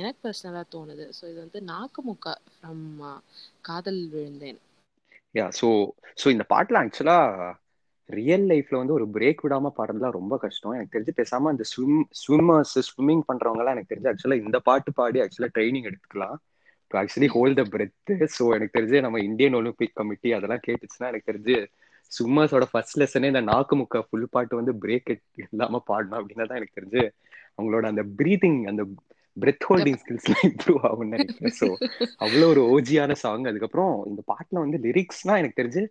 எனக்கு 0.00 0.20
பர்சனலா 0.26 0.64
தோணுது. 0.74 1.06
ஸோ 1.16 1.22
இது 1.30 1.38
வந்து 1.44 1.60
நாக்குமுக்கா 1.72 2.34
ஃப்ரம் 2.52 2.86
காதல் 3.68 4.02
விழுந்தேன். 4.14 4.60
யா 5.34 5.46
ஸோ 5.60 5.68
ஸோ 6.18 6.26
இந்த 6.28 6.44
பாட்டுலாம் 6.48 6.84
ஆக்சுவலா 6.84 7.18
ரியல் 8.08 8.46
லைஃப்ல 8.50 8.80
வந்து 8.80 8.94
ஒரு 8.94 9.06
பிரேக் 9.14 9.42
விடாம 9.44 9.70
பாடுறதுலாம் 9.76 10.16
ரொம்ப 10.16 10.34
கஷ்டம். 10.38 10.74
எனக்கு 10.74 10.94
தெரிஞ்சு 10.96 11.12
பேசாம 11.20 11.50
அந்த 11.52 11.64
ஸ்விம் 11.72 12.00
ஸ்விம்மர்ஸ் 12.20 12.74
ஸ்விம்மிங் 12.88 13.24
பண்றவங்கலாம் 13.28 13.74
எனக்கு 13.76 13.92
தெரிஞ்சு 13.92 14.10
ஆக்சுவலா 14.12 14.38
இந்த 14.42 14.58
பாட்டு 14.68 14.92
பாடி 14.98 15.20
ஆக்சுவலா 15.24 15.50
ட்ரைனிங் 15.56 15.88
எடுத்துக்கலாம். 15.90 16.36
To 16.90 16.98
actually 17.00 17.28
hold 17.34 17.58
the 17.60 17.64
breath 17.74 17.94
so 18.36 18.44
எனக்கு 18.56 18.76
தெரிஞ்சு 18.78 18.98
நம்ம 19.00 19.20
இந்தியன் 19.28 19.56
ஒலிம்பிக் 19.60 19.96
கமிட்டி 20.00 20.30
அதெல்லாம் 20.38 20.64
கேட்டுச்சுன்னா 20.66 21.10
எனக்கு 21.12 21.30
தெரிஞ்சு 21.30 21.56
ஸ்விம்மர்ஸோட 22.12 22.64
ஃபர்ஸ்ட் 22.70 22.98
லெசனே 23.00 23.30
இந்த 23.32 23.42
நாக்கு 23.50 23.74
முக்க 23.76 24.02
ஃபுல் 24.06 24.26
பாட்டு 24.30 24.60
வந்து 24.60 24.72
பிரேக் 24.82 25.10
இல்லாம 25.44 25.80
பாடணும் 25.90 26.18
அப்படின்னா 26.20 26.46
தான் 26.46 26.60
எனக்கு 26.60 26.78
தெரிஞ்சு 26.80 27.02
அவங்களோட 27.58 27.84
அந்த 27.92 28.02
பிரீதிங் 28.18 28.60
அந்த 28.70 28.82
பிரெத் 29.36 29.66
ஹோல்டிங் 29.68 29.98
ஸ்கில்ஸ்லாம் 30.02 30.44
இம்ப்ரூவ் 30.50 30.80
ஆகும்னு 30.88 31.14
நினைக்கிறேன். 31.16 31.56
ஸோ 31.60 31.68
அவ்வளோ 32.24 32.46
ஒரு 32.54 32.62
ஓஜியான 32.74 33.12
சாங் 33.22 33.50
அதுக்கப்புறம் 33.50 33.92
இந்த 34.10 34.22
பாட்டுல 34.32 34.62
வந்து 34.64 34.78
லிரிக்ஸ்னா 34.86 35.36
எனக்கு 35.42 35.60
தெரிஞ்சு 35.60 35.84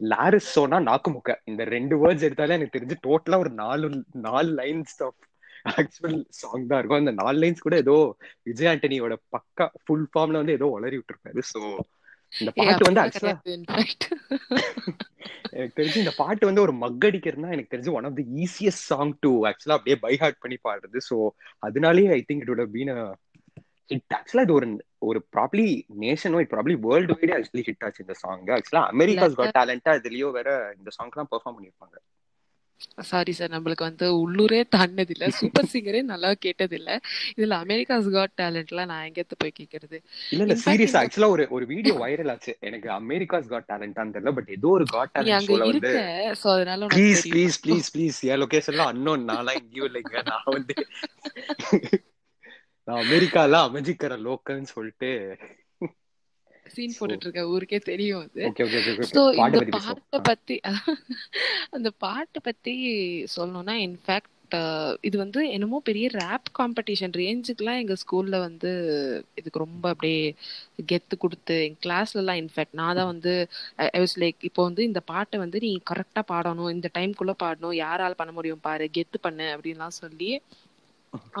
லாரிஸ் 0.00 0.52
சோனா 0.54 0.78
நாக்குமுக்க 0.90 1.30
இந்த 1.44 1.62
ரெண்டு 1.76 1.94
வேர்ட்ஸ் 2.02 2.26
எடுத்தாலே 2.28 2.56
எனக்கு 2.58 2.76
தெரிஞ்சு 2.76 2.96
டோட்டலா 3.06 3.38
ஒரு 3.38 3.50
நாலு 3.62 3.88
நாலு 4.28 4.50
லைன்ஸ் 4.60 4.96
ஆஃப் 5.06 5.20
ஆக்சுவல் 5.78 6.18
சாங் 6.40 6.68
தான் 6.68 6.78
இருக்கும். 6.78 7.00
அந்த 7.02 7.12
நாலு 7.22 7.38
லைன்ஸ் 7.42 7.66
கூட 7.66 7.76
ஏதோ 7.76 7.96
விஜய் 8.48 8.70
ஆண்டனியோட 8.72 9.16
பக்கா 9.36 9.66
ஃபுல் 9.82 10.06
ஃபார்ம்ல 10.12 10.40
வந்து 10.42 10.56
ஏதோ 10.58 10.68
உளறி 10.76 10.98
விட்டுருப்பாரு. 11.00 11.42
ஸோ 11.52 11.60
இந்த 12.32 12.50
பாட்டு 12.58 12.88
வந்து 12.88 13.02
ஆக்சுவலா 13.02 13.36
எனக்கு 15.52 15.76
தெரிஞ்சு 15.76 16.02
இந்த 16.02 16.12
பாட்டு 16.18 16.48
வந்து 16.48 16.62
ஒரு 16.64 16.72
மக்கடிக்கிறதுனா 16.82 17.54
எனக்கு 17.54 17.72
தெரிஞ்சு 17.72 17.94
one 17.96 18.06
of 18.08 18.18
the 18.18 18.24
easiest 18.42 18.84
song 18.90 19.12
to 19.20 19.30
ஆக்சுவலா 19.48 19.76
அப்படியே 19.78 19.96
பை 20.04 20.12
ஹார்ட் 20.20 20.42
பண்ணி 20.42 20.58
பாடுறது. 20.66 20.98
ஸோ 21.08 21.16
அதனாலேயே 21.62 22.10
I 22.12 22.20
think 22.28 22.44
it 22.46 22.62
been 22.76 22.90
a 22.94 23.00
hit 23.90 24.14
ஆக்சுவலா 24.16 24.44
இது 24.46 24.54
ஒரு 24.58 24.66
ஒரு 25.08 25.20
probably 25.34 25.66
nation 26.02 26.34
wide 26.36 26.52
probably 26.52 26.74
world 26.84 27.14
வைடே 27.14 27.34
actually 27.38 27.64
hit 27.68 27.84
ஆச்சு 27.86 28.04
இந்த 28.04 28.16
சாங் 28.22 28.44
ஆக்சுவலா 28.56 28.82
அமெரிக்காஸ் 28.92 29.38
காட் 29.38 29.56
டேலண்டா 29.58 29.94
இதுலயோ 30.00 30.28
வேற 30.38 30.48
இந்த 30.78 30.90
சாங் 30.96 31.16
தான் 31.16 31.30
பெர்ஃபார்ம் 31.32 31.56
பண்ணிருப்பாங்க 31.56 31.96
சாரி 33.06 33.32
சார் 33.32 33.52
நம்மளுக்கு 33.52 33.84
வந்து 33.86 34.06
உள்ளூரே 34.20 34.60
தாண்டினது 34.72 35.12
இல்ல 35.14 35.26
சூப்பர் 35.38 35.70
சிங்கரே 35.72 36.00
நல்லா 36.10 36.30
கேட்டது 36.44 36.74
இல்ல 36.78 36.90
இதுல 37.32 37.56
அமெரிக்காஸ் 37.64 38.08
காட் 38.12 38.34
டேலண்ட்லாம் 38.34 38.90
நான் 38.90 39.06
எங்கேத்து 39.08 39.36
போய் 39.38 39.58
கேக்குறது 39.58 39.98
இல்ல 40.32 40.42
இல்ல. 40.46 40.56
சீரியஸா 40.62 41.00
ஆக்சுவலா 41.02 41.30
ஒரு 41.30 41.44
ஒரு 41.50 41.64
வீடியோ 41.72 41.94
வைரல் 41.98 42.32
ஆச்சு. 42.32 42.52
எனக்கு 42.68 42.88
அமெரிக்காஸ் 42.98 43.46
காட் 43.48 43.68
டேலண்டான்னு 43.68 44.14
தெரியல 44.14 44.32
பட் 44.38 44.52
ஏதோ 44.56 44.70
ஒரு 44.76 44.86
காட் 44.88 45.14
டேலண்ட் 45.14 45.46
ஷோல 45.46 45.66
வந்து 45.72 45.92
சோ 46.40 46.48
அதனால 46.54 46.88
ப்ளீஸ் 46.94 47.22
ப்ளீஸ் 47.30 47.56
ப்ளீஸ் 47.64 47.88
ப்ளீஸ் 47.92 48.18
என் 48.28 48.40
லொகேஷன்லாம் 48.42 48.92
அன்னோன் 48.92 49.26
நான்லாம் 49.30 49.58
எங்கேயும் 49.60 49.88
இல்லைங்க 49.90 50.16
நான் 50.28 50.48
வந்து 50.50 50.76
நான் 52.88 53.02
அமெரிக்கால 53.02 53.58
அமைஞ்சிக்கிற 53.66 54.14
லோக்கல்னு 54.24 54.72
சொல்லிட்டு 54.72 55.10
சீன் 56.70 56.96
போட்டுட்டு 56.98 57.26
இருக்க 57.26 57.42
ஊருக்கே 57.48 57.80
தெரியும் 57.84 58.24
அது 58.24 58.42
இந்த 58.46 59.60
பாட்டை. 59.62 60.20
பத்தி 60.30 60.56
அந்த 61.70 61.88
பாட்டை 61.98 62.40
பத்தி 62.42 62.74
சொல்லணும்னா 63.36 63.74
இன்ஃபேக்ட் 63.84 64.36
இது 65.00 65.16
வந்து 65.18 65.40
என்னமோ 65.50 65.78
பெரிய 65.84 66.06
ரேப் 66.14 66.48
காம்படிஷன் 66.58 67.14
ரேஞ்சுக்குலாம் 67.18 67.80
எங்க 67.82 67.94
ஸ்கூல்ல 68.02 68.36
வந்து 68.40 68.70
இதுக்கு 69.36 69.58
ரொம்ப 69.58 69.84
அப்படியே 69.90 70.22
கெத்து 70.86 71.16
கொடுத்து 71.16 71.56
கிளாஸ்ல 71.82 72.22
எல்லாம் 72.22 72.40
இன்ஃபேக்ட் 72.42 72.78
நான் 72.80 72.96
தான் 72.96 73.10
வந்து 73.12 73.34
ஐ 73.88 74.00
வாஸ் 74.00 74.16
லைக் 74.18 74.40
இப்போ 74.40 74.64
வந்து 74.64 74.84
இந்த 74.84 75.02
பாட்டை 75.06 75.38
வந்து 75.38 75.60
நீ 75.60 75.72
கரெக்டா 75.90 76.24
பாடணும் 76.32 76.72
இந்த 76.72 76.90
டைம்குள்ள 76.98 77.34
பாடணும் 77.44 77.76
யாரால 77.80 78.18
பண்ண 78.18 78.32
முடியும் 78.32 78.64
பாரு 78.64 78.86
கெத்து 78.98 79.20
பண்ணு 79.20 79.48
அப்படின்லாம் 79.54 80.00
சொல்லி 80.02 80.30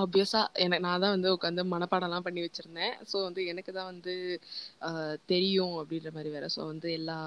ஆப்வியஸா 0.00 0.40
எனக்கு 0.64 0.84
நான் 0.84 1.02
தான் 1.02 1.14
வந்து 1.14 1.32
உட்காந்து 1.34 1.62
மனப்பாடம்லாம் 1.72 2.26
பண்ணி 2.26 2.40
வச்சிருந்தேன். 2.44 2.92
ஸோ 3.10 3.16
வந்து 3.26 3.40
எனக்கு 3.52 3.72
தான் 3.72 3.90
வந்து 3.92 4.14
தெரியும் 5.32 5.76
அப்படின்ற 5.80 6.10
மாதிரி 6.12 6.30
வேற. 6.30 6.46
ஸோ 6.54 6.62
வந்து 6.70 6.90
எல்லா 6.98 7.18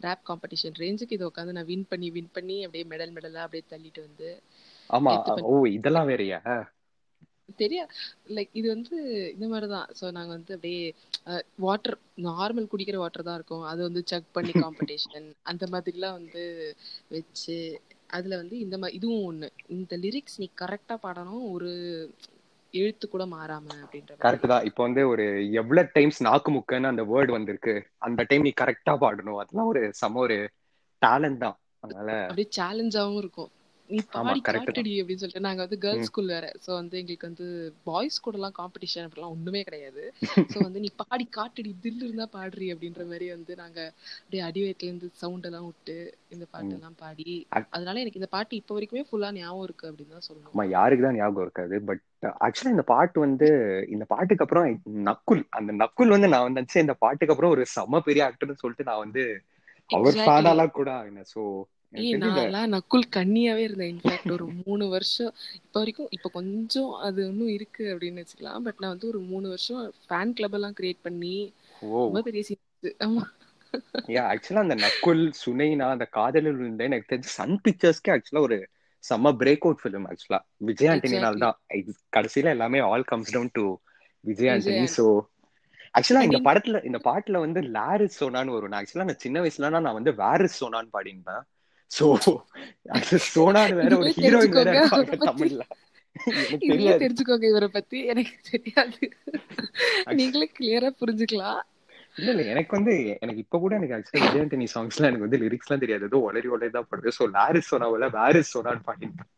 ரேப் 0.00 0.26
காம்படிஷன் 0.28 0.78
ரேஞ்சுக்கு 0.82 1.18
இதை 1.18 1.26
உட்காந்து 1.30 1.56
நான் 1.58 1.70
வின் 1.72 1.88
பண்ணி 1.88 2.10
வின் 2.16 2.32
பண்ணி 2.32 2.58
அப்படியே 2.66 2.86
மெடல் 2.92 3.14
மெடலா 3.16 3.44
அப்படியே 3.46 3.64
தள்ளிட்டு 3.72 4.02
வந்து 4.06 4.30
ஆமா. 4.90 5.14
ஓ 5.46 5.54
இதெல்லாம் 5.74 6.08
வேறயா? 6.10 6.40
தெரியா 7.58 7.82
லைக் 8.36 8.50
இது 8.54 8.68
வந்து 8.72 8.96
இந்த 9.34 9.46
மாதிரி 9.50 9.66
தான். 9.70 9.88
ஸோ 9.98 10.14
நாங்கள் 10.16 10.36
வந்து 10.36 10.54
அப்படியே 10.56 10.80
வாட்டர் 11.64 11.96
நார்மல் 12.26 12.70
குடிக்கிற 12.72 12.96
வாட்டர் 13.02 13.26
தான் 13.28 13.38
இருக்கும். 13.38 13.64
அது 13.70 13.80
வந்து 13.88 14.02
செக் 14.10 14.34
பண்ணி 14.36 14.54
காம்படிஷன் 14.56 15.28
அந்த 15.52 15.64
மாதிரிலாம் 15.74 16.18
வந்து 16.20 16.44
வச்சு 17.14 17.56
அதுல 18.10 18.36
வந்து 18.36 18.56
இந்த 18.58 18.76
மாதிரி 18.78 18.96
இதுவும் 18.96 19.26
ஒண்ணு. 19.26 19.48
இந்த 19.68 19.96
லிரிக்ஸ் 19.96 20.38
நீ 20.38 20.48
கரெக்டா 20.62 20.96
பாடணும் 21.02 21.44
ஒரு 21.52 21.70
எழுத்து 22.74 23.06
கூட 23.08 23.24
மாறாம 23.26 23.68
அப்படின்ற 23.82 24.14
கரெக்ட் 24.20 24.46
தான். 24.46 24.64
இப்போ 24.64 24.82
வந்து 24.82 25.02
ஒரு 25.08 25.24
எவ்வளவு 25.52 25.92
டைம்ஸ் 25.92 26.18
நாக்கு 26.22 26.50
முக்கன்னு 26.52 26.92
அந்த 26.92 27.04
வேர்ட் 27.04 27.30
வந்திருக்கு 27.30 27.74
அந்த 27.98 28.24
டைம் 28.28 28.42
நீ 28.42 28.52
கரெக்டா 28.62 28.94
பாடணும். 29.04 29.40
அதெல்லாம் 29.42 29.70
ஒரு 29.72 29.82
சம 29.94 30.20
ஒரு 30.26 30.38
டேலண்ட் 31.02 31.42
தான். 31.44 31.56
அதனால 31.82 32.10
அப்படியே 32.22 32.48
சேலஞ்சாவும் 32.58 33.18
இருக்கும். 33.18 33.50
நீ 33.90 33.98
பாடி 34.14 34.40
காட்டுடி 34.46 34.92
அப்படின்னு 35.00 35.22
சொல்லிட்டு 35.22 35.46
நாங்க 35.46 35.60
வந்து 35.64 35.78
கேர்ள்ஸ் 35.82 36.08
ஸ்கூல் 36.08 36.32
வேற. 36.32 36.46
சோ 36.62 36.70
வந்து 36.78 36.96
எங்களுக்கு 37.00 37.28
வந்து 37.28 37.46
பாய்ஸ் 37.86 38.16
கூட 38.24 38.36
எல்லாம் 38.38 38.56
காம்படிஷன் 38.58 39.06
அப்படிலாம் 39.06 39.34
ஒண்ணுமே 39.36 39.62
கிடையாது. 39.68 40.02
சோ 40.52 40.64
வந்து 40.64 40.82
நீ 40.84 40.90
பாடி 41.02 41.24
காட்டுடி 41.36 41.72
தில் 41.84 42.02
இருந்தா 42.02 42.26
பாடுறி 42.34 42.68
அப்படின்ற 42.74 43.04
மாதிரி 43.10 43.28
வந்து 43.34 43.52
நாங்க 43.62 43.78
அப்படியே 44.16 44.42
அடி 44.46 44.62
வயிற்றுல 44.64 44.90
இருந்து 44.90 45.10
சவுண்ட் 45.22 45.48
எல்லாம் 45.50 45.68
விட்டு 45.68 45.96
இந்த 46.30 46.44
ம். 46.44 46.52
பாட்டெல்லாம் 46.52 46.98
பாடி. 47.02 47.30
அதனால 47.72 48.00
எனக்கு 48.02 48.20
இந்த 48.20 48.30
பாட்டு 48.32 48.60
இப்போ 48.60 48.74
வரைக்குமே 48.76 49.04
ஃபுல்லா 49.08 49.30
ஞாபகம் 49.36 49.66
இருக்கு 49.68 49.88
அப்படின்னு 49.90 50.14
தான் 50.16 50.26
சொல்லணும். 50.28 50.52
ஆமா 50.52 50.66
யாருக்கு 50.74 51.06
தான் 51.06 51.18
ஞாபகம் 51.18 51.46
இருக்காது. 51.46 51.76
பட் 51.88 52.02
ஆக்சுவலா 52.44 52.74
இந்த 52.74 52.86
பாட்டு 52.88 53.18
வந்து 53.20 53.48
இந்த 53.94 54.04
பாட்டுக்கு 54.12 54.44
அப்புறம் 54.44 54.66
நக்குல் 55.08 55.44
அந்த 55.58 55.72
நக்குல் 55.82 56.14
வந்து 56.14 56.30
நான் 56.32 56.46
வந்து 56.50 56.84
இந்த 56.84 56.96
பாட்டுக்கு 57.02 57.34
அப்புறம் 57.34 57.54
ஒரு 57.56 57.64
செம 57.74 58.00
பெரிய 58.06 58.24
ஆக்டர்னு 58.28 58.62
சொல்லிட்டு 58.62 58.88
நான் 58.90 59.04
வந்து 59.04 59.24
அவர் 59.90 60.16
ஃபேனாலாம் 60.20 60.76
கூட 60.76 60.90
ஆகினேன் 60.98 61.30
சோ 61.32 61.42
ஏய் 62.02 62.14
நக்குல் 62.74 63.06
கண்ணியாவே 63.16 63.62
இருந்தேன். 63.66 63.90
இன்ஃபேக்ட் 63.94 64.34
ஒரு 64.36 64.46
மூணு 64.62 64.84
வருஷம் 64.94 65.32
இப்போ 65.58 65.78
வரைக்கும் 65.82 66.10
இப்போ 66.16 66.28
கொஞ்சம் 66.38 66.92
அது 67.06 67.20
இன்னும் 67.30 67.52
இருக்கு 67.56 67.84
அப்படின்னு 67.92 68.22
வச்சுக்கலாம். 68.22 68.64
பட் 68.66 68.80
நான் 68.82 68.94
வந்து 68.94 69.10
ஒரு 69.12 69.20
மூணு 69.32 69.46
வருஷம் 69.54 69.82
ஃபேன் 70.06 70.34
கிளப் 70.38 70.56
எல்லாம் 70.58 70.76
கிரியேட் 70.80 71.04
பண்ணி 71.08 71.34
ரொம்ப 72.04 72.22
பெரிய 72.28 72.42
சீன் 72.48 72.62
ஆமா. 73.06 73.24
யா 74.14 74.22
ஆக்சுவலா 74.32 74.64
அந்த 74.66 74.76
நக்குல் 74.84 75.24
சுனைனா 75.42 75.86
அந்த 75.94 76.06
காதலில் 76.18 76.60
இருந்தேன். 76.62 76.90
எனக்கு 76.90 77.10
தெரிஞ்சு 77.12 77.32
சன் 77.38 77.56
பிக்சர்ஸ்க்கு 77.64 78.12
ஆக்சுவலா 78.14 78.44
ஒரு 78.48 78.58
செம்ம 79.04 79.32
பிரேக் 79.40 79.64
அவுட் 79.66 79.82
ஃபிலிம் 79.82 80.06
ஆக்சுவலா 80.10 80.40
விஜய் 80.68 80.90
ஆண்டனினால் 80.92 81.42
தான். 81.44 81.56
கடைசியில 82.16 82.54
எல்லாமே 82.56 82.78
all 82.90 83.08
comes 83.10 83.34
down 83.36 83.52
to 83.58 83.64
Vijay 84.24 84.50
Antony. 84.52 84.86
So 84.98 85.04
ஆக்சுவலா 85.98 86.22
இந்த 86.28 86.38
படத்துல 86.46 86.78
இந்த 86.88 86.98
பாட்டுல 87.06 87.40
வந்து 87.44 87.60
லாரிஸ் 87.76 88.18
சோனான்னு 88.20 88.54
வரும் 88.54 88.72
நான் 88.72 88.80
ஆக்சுவலா 88.80 89.06
நான் 89.10 89.22
சின்ன 89.24 89.42
வயசுலனா 89.42 89.80
நான் 89.86 89.98
வந்து 89.98 90.12
வேரிஸ் 90.22 90.58
சோனான்னு 90.62 90.94
பாடினேன் 90.96 91.44
ஸோ 91.90 92.06
அது 92.96 93.16
சோனான்னு 93.26 93.76
வேற 93.78 93.92
ஒரு 93.98 94.10
ஹீரோயின் 94.16 94.56
வேற 94.60 94.72
தமிழ்ல. 95.26 95.62
இதுவே 96.66 96.92
தெரிஞ்சுக்கோங்க 97.02 97.46
இவரை 97.50 97.68
பத்தி. 97.70 97.98
எனக்கு 98.12 98.36
தெரியாது. 98.50 99.00
நீங்களே 100.18 100.46
கிளியரா 100.56 100.90
புரிஞ்சுக்கலாம். 101.00 101.60
இல்ல 102.16 102.28
இல்ல. 102.32 102.42
எனக்கு 102.52 102.72
வந்து 102.76 102.92
எனக்கு 103.20 103.42
இப்ப 103.44 103.58
கூட 103.58 103.72
எனக்கு 103.78 103.96
ஆக்சுவலா 103.96 104.24
விஜய் 104.24 104.42
ஆண்டனி 104.42 104.66
சாங்ஸ்லாம் 104.74 105.10
எனக்கு 105.10 105.26
வந்து 105.26 105.40
லிரிக்ஸ்லாம் 105.42 105.82
தெரியாது. 105.84 106.08
ஏதோ 106.10 106.20
ஒளரி 106.28 106.50
ஒளரி 106.54 106.70
தான் 106.70 106.88
பாடுவேன் 106.90 107.16
ஸோ 107.18 107.26
லாரிஸ் 107.34 107.72
சொன்னாவில 107.72 108.08
வேரிஸ் 108.16 108.54
சொன்னான்னு 108.56 108.86
பாடினேன் 108.86 109.28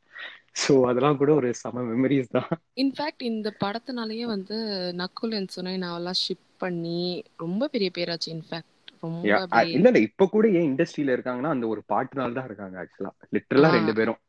ஸோ 0.63 0.73
அதெல்லாம் 0.91 1.19
கூட 1.21 1.31
ஒரு 1.35 1.49
செம 1.55 1.83
மெமரிஸ் 1.89 2.33
தான். 2.37 2.49
இன்ஃபேக்ட் 2.77 3.23
இந்த 3.31 3.49
படத்தினாலயே 3.61 4.27
வந்து 4.27 4.57
நக்குல் 5.01 5.37
அண்ட் 5.39 5.53
சுனை 5.57 5.75
நாவெல்லாம் 5.85 6.21
ஷிப் 6.23 6.47
பண்ணி 6.59 7.01
ரொம்ப 7.39 7.69
பெரிய 7.69 7.91
பேராச்சு 7.97 8.29
இன்ஃபேக்ட் 8.37 8.73
ரொம்ப 9.03 9.41
இல்ல 9.73 9.89
இல்ல 9.89 10.01
இப்ப 10.09 10.29
கூட 10.29 10.47
ஏன் 10.55 10.69
இண்டஸ்ட்ரியில 10.71 11.15
இருக்காங்கன்னா 11.17 11.53
அந்த 11.55 11.67
ஒரு 11.69 11.83
பாட்டுனால 11.93 12.37
தான் 12.39 12.49
இருக்காங்க 12.51 12.79
ஆக்சுவலா 12.83 13.13
லிட்டரலா 13.35 13.71
ரெண்டு 13.77 13.95
பேரும். 13.99 14.21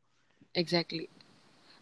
எக்ஸாக்ட்லி 0.56 1.06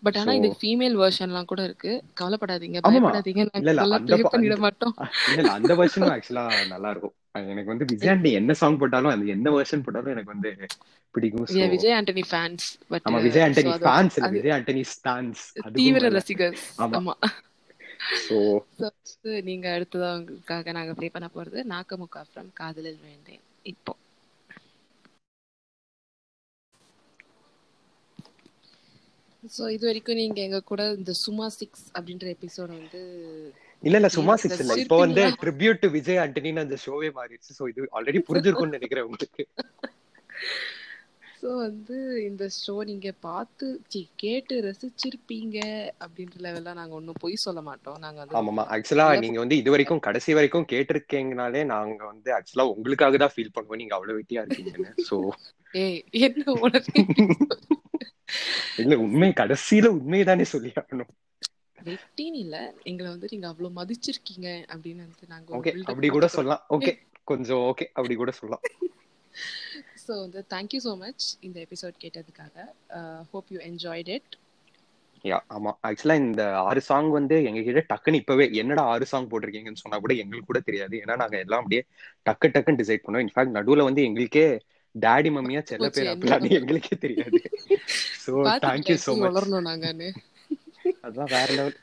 பட் 0.03 0.17
ஆனா 0.19 0.31
இதுக்கு 0.37 0.59
ஃபீமேல் 0.61 0.95
வெர்ஷன்லாம் 0.99 1.49
கூட 1.51 1.61
இருக்கு. 1.67 1.91
கவலைப்படாதீங்க 2.19 2.79
பயப்படாதீங்க. 2.87 3.43
நாங்க 3.79 4.01
ப்ளே 4.07 4.17
பண்ணிட 4.33 4.57
மாட்டோம். 4.65 4.95
இல்ல 5.31 5.51
அந்த 5.57 5.71
வெர்ஷனும் 5.79 6.13
ஆக்சுவலா 6.13 6.43
நல்லா 6.73 6.89
இருக்கும். 6.93 7.15
எனக்கு 7.49 7.71
வந்து 7.73 7.85
விஜய் 7.93 8.11
ஆண்டனி 8.11 8.31
என்ன 8.39 8.51
சாங் 8.61 8.79
போட்டாலும் 8.81 9.11
அந்த 9.13 9.25
என்ன 9.35 9.47
வெர்ஷன் 9.55 9.83
போட்டாலும் 9.85 10.13
எனக்கு 10.15 10.33
வந்து 10.33 10.51
பிடிக்கும். 11.15 11.45
Are 11.57 11.69
Vijay 11.73 11.95
Antony 11.97 12.23
fans 12.29 12.65
but 12.87 13.05
ஆமா 13.07 13.19
விஜய் 13.25 13.43
ஸோ 13.43 13.47
ஆண்டனி 13.47 13.73
ஃபேன்ஸ் 13.79 14.17
இல்ல 14.19 14.29
விஜய் 14.35 14.55
ஆண்டனி 14.57 14.83
ஸ்டான்ஸ் 14.93 15.43
தீவிர 15.77 16.03
மேல 16.05 16.15
ரசிகர்ஸ் 16.17 16.65
ஆமா. 16.87 17.15
நீங்க 19.47 19.67
அடுத்ததா 19.73 20.09
உங்களுக்காக 20.15 20.71
நாங்க 20.71 20.93
ப்ளே 20.97 21.09
பண்ண 21.11 21.29
போறது 21.29 21.59
நாக்கமுக்கா 21.71 22.21
ஃப்ரம் 22.27 22.51
காதலில் 22.55 23.01
விழுந்தேன். 23.01 23.43
இப்போ. 23.65 23.93
ஸோ 29.43 29.63
இது 29.73 29.85
வரைக்கும் 29.87 30.19
நீங்க 30.19 30.39
எங்க 30.41 30.59
கூட 30.65 30.83
இந்த 30.97 31.13
சுமா 31.21 31.47
சிக்ஸ் 31.55 31.85
அப்படின்ற 31.95 32.27
எபிசோட 32.33 32.69
வந்து 32.79 33.01
இல்ல 33.83 33.97
இல்ல 33.99 34.09
சும்மா 34.15 34.33
சிக்ஸ் 34.41 34.61
இல்ல. 34.63 34.75
இப்போ 34.83 34.97
வந்து 35.01 35.23
ட்ரிபியூட் 35.41 35.81
டு 35.83 35.89
விஜய் 35.95 36.21
ஆண்டனின்னு 36.23 36.65
அந்த 36.65 36.77
ஷோவே 36.83 37.09
மாறிடுச்சு. 37.17 37.51
ஸோ 37.57 37.65
இது 37.71 37.89
ஆல்ரெடி 37.95 38.21
புரிஞ்சிருக்கும்னு 38.29 38.77
நினைக்கிறேன் 38.77 39.07
உங்களுக்கு. 39.07 39.43
ஸோ 41.39 41.49
வந்து 41.57 41.97
இந்த 42.27 42.43
ஷோ 42.57 42.75
நீங்க 42.89 43.09
பார்த்து 43.25 43.65
சி 43.91 43.99
கேட்டு 44.15 44.55
ரசிச்சிருப்பீங்க 44.65 45.57
அப்படின்ற 46.03 46.37
லெவல்லாம் 46.45 46.79
நாங்க 46.79 46.95
ஒன்றும் 46.99 47.19
பொய் 47.19 47.35
சொல்ல 47.45 47.61
மாட்டோம். 47.61 47.99
நாங்க 48.05 48.19
வந்து 48.23 48.37
ஆமாமா 48.39 48.63
ஆக்சுவலா 48.75 49.07
நல்ல 49.07 49.23
நீங்க 49.25 49.39
வந்து 49.43 49.59
இது 49.61 49.73
வரைக்கும் 49.73 50.03
கடைசி 50.07 50.37
வரைக்கும் 50.37 50.69
கேட்டிருக்கீங்கனாலே 50.71 51.61
நாங்க 51.73 52.01
வந்து 52.11 52.31
ஆக்சுவலா 52.37 52.67
உங்களுக்காக 52.73 53.19
தான் 53.23 53.33
ஃபீல் 53.35 53.53
பண்ணுவோம். 53.55 53.81
நீங்க 53.83 53.95
அவ்வளவு 53.97 54.19
வெட்டியா 54.19 54.43
இருக்கீங்கன்னு. 54.45 54.93
ஸோ 55.09 55.17
ஏய் 55.73 56.01
என்ன 56.25 56.51
உடனே 56.59 57.03
இல்ல 58.81 58.93
உண்மை 59.05 59.29
கடைசியில 59.33 59.87
உண்மைதானே 59.97 60.45
சொல்லி 60.53 60.71
ஆகணும். 60.81 61.11
வெட்டின்னு 61.79 62.39
இல்ல. 62.43 62.57
எங்களை 62.83 63.07
வந்து 63.09 63.29
நீங்க 63.31 63.47
அவ்வளவு 63.49 63.77
மதிச்சிருக்கீங்க 63.77 64.47
அப்படின்னு 64.73 65.05
வந்து 65.07 65.31
நாங்க 65.33 65.55
ஓகே 65.59 65.73
அப்படி 65.91 66.09
கூட 66.09 66.27
சொல்லலாம். 66.35 66.63
ஓகே 66.77 66.93
கொஞ்சம் 67.31 67.63
ஓகே 67.69 67.87
அப்படி 67.93 68.15
கூட 68.15 68.31
சொல்லலாம். 68.39 68.65
ஸோ 70.07 70.13
வந்து 70.19 70.41
தேங்க்யூ 70.53 70.81
ஸோ 70.83 70.93
மச் 70.97 71.25
இந்த 71.41 71.57
episode 71.65 72.01
கேட்டதுக்காக. 72.03 72.55
Hope 73.31 73.51
you 73.51 73.59
enjoyed 73.69 74.11
it 74.17 74.33
yeah 75.25 75.37
ஆமா. 75.49 75.71
ஆக்சுவலா 75.87 76.15
இந்த 76.21 76.43
ஆறு 76.61 76.81
சாங் 76.81 77.09
வந்து 77.09 77.35
எங்க 77.47 77.61
கிட்ட 77.61 77.81
டக்குன்னு 77.89 78.19
இப்பவே 78.21 78.45
என்னடா 78.61 78.83
ஆறு 78.91 79.05
சாங் 79.05 79.29
போட்டிருக்கீங்கன்னு 79.31 79.81
சொன்னா 79.81 79.97
கூட 80.03 80.13
எங்களுக்கு 80.23 80.49
கூட 80.51 80.59
தெரியாது. 80.61 80.95
ஏன்னா 81.03 81.15
நாங்க 81.23 81.37
எல்லாம் 81.39 81.61
அப்படியே 81.63 81.81
டக்கு 82.25 82.49
டக்குன்னு 82.55 82.81
டிசைட் 82.81 83.05
பண்ணோம் 83.05 83.23
இன்ஃபேக்ட் 83.25 83.55
நடுவுல 83.57 83.87
வந்து 83.89 84.05
எங்களுக்கே 84.09 84.45
டாடி 84.95 85.31
மம்மியா 85.31 85.61
செல்ல 85.71 85.87
பேர் 85.95 86.11
அப்படிலாம் 86.11 86.45
பண்றது 86.45 86.59
எங்களுக்கே 86.59 86.97
தெரியாது. 87.05 87.41
தேங்க்யூ 88.63 88.97
பாத்துக்கிட்டேன் 88.97 89.01
ஸோ 89.03 89.13
எப்படி 89.17 89.23
மச் 89.23 89.43
நாங்கன்னு. 89.61 90.09
அதுதான் 91.03 91.31
வேற 91.33 91.49
level 91.53 91.77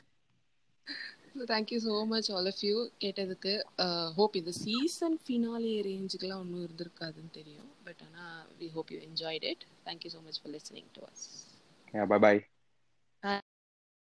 thank you 1.35 1.79
so 1.85 1.93
much 2.07 2.29
all 2.31 2.47
of 2.47 2.61
you 2.63 2.75
கேட்டதுக்கு 2.99 3.53
ஹோப் 4.17 4.37
இந்த 4.39 4.51
சீசன் 4.61 5.17
ஃபினாலே 5.23 5.73
ரேஞ்சுக்கெல்லாம் 5.87 6.43
ஒன்றும் 6.43 6.65
இருந்திருக்காதுன்னு 6.65 7.31
தெரியும். 7.31 7.71
பட் 7.85 8.01
ஆனால் 8.07 8.45
we 8.59 8.69
hope 8.69 8.91
you 8.91 8.99
enjoyed 9.09 9.47
it 9.51 9.65
thank you 9.85 10.11
so 10.15 10.21
much 10.21 10.39
for 10.41 10.53
listening 10.53 10.89
to 10.93 11.03
us 11.11 11.25
bye 11.93 12.19
bye 12.19 12.39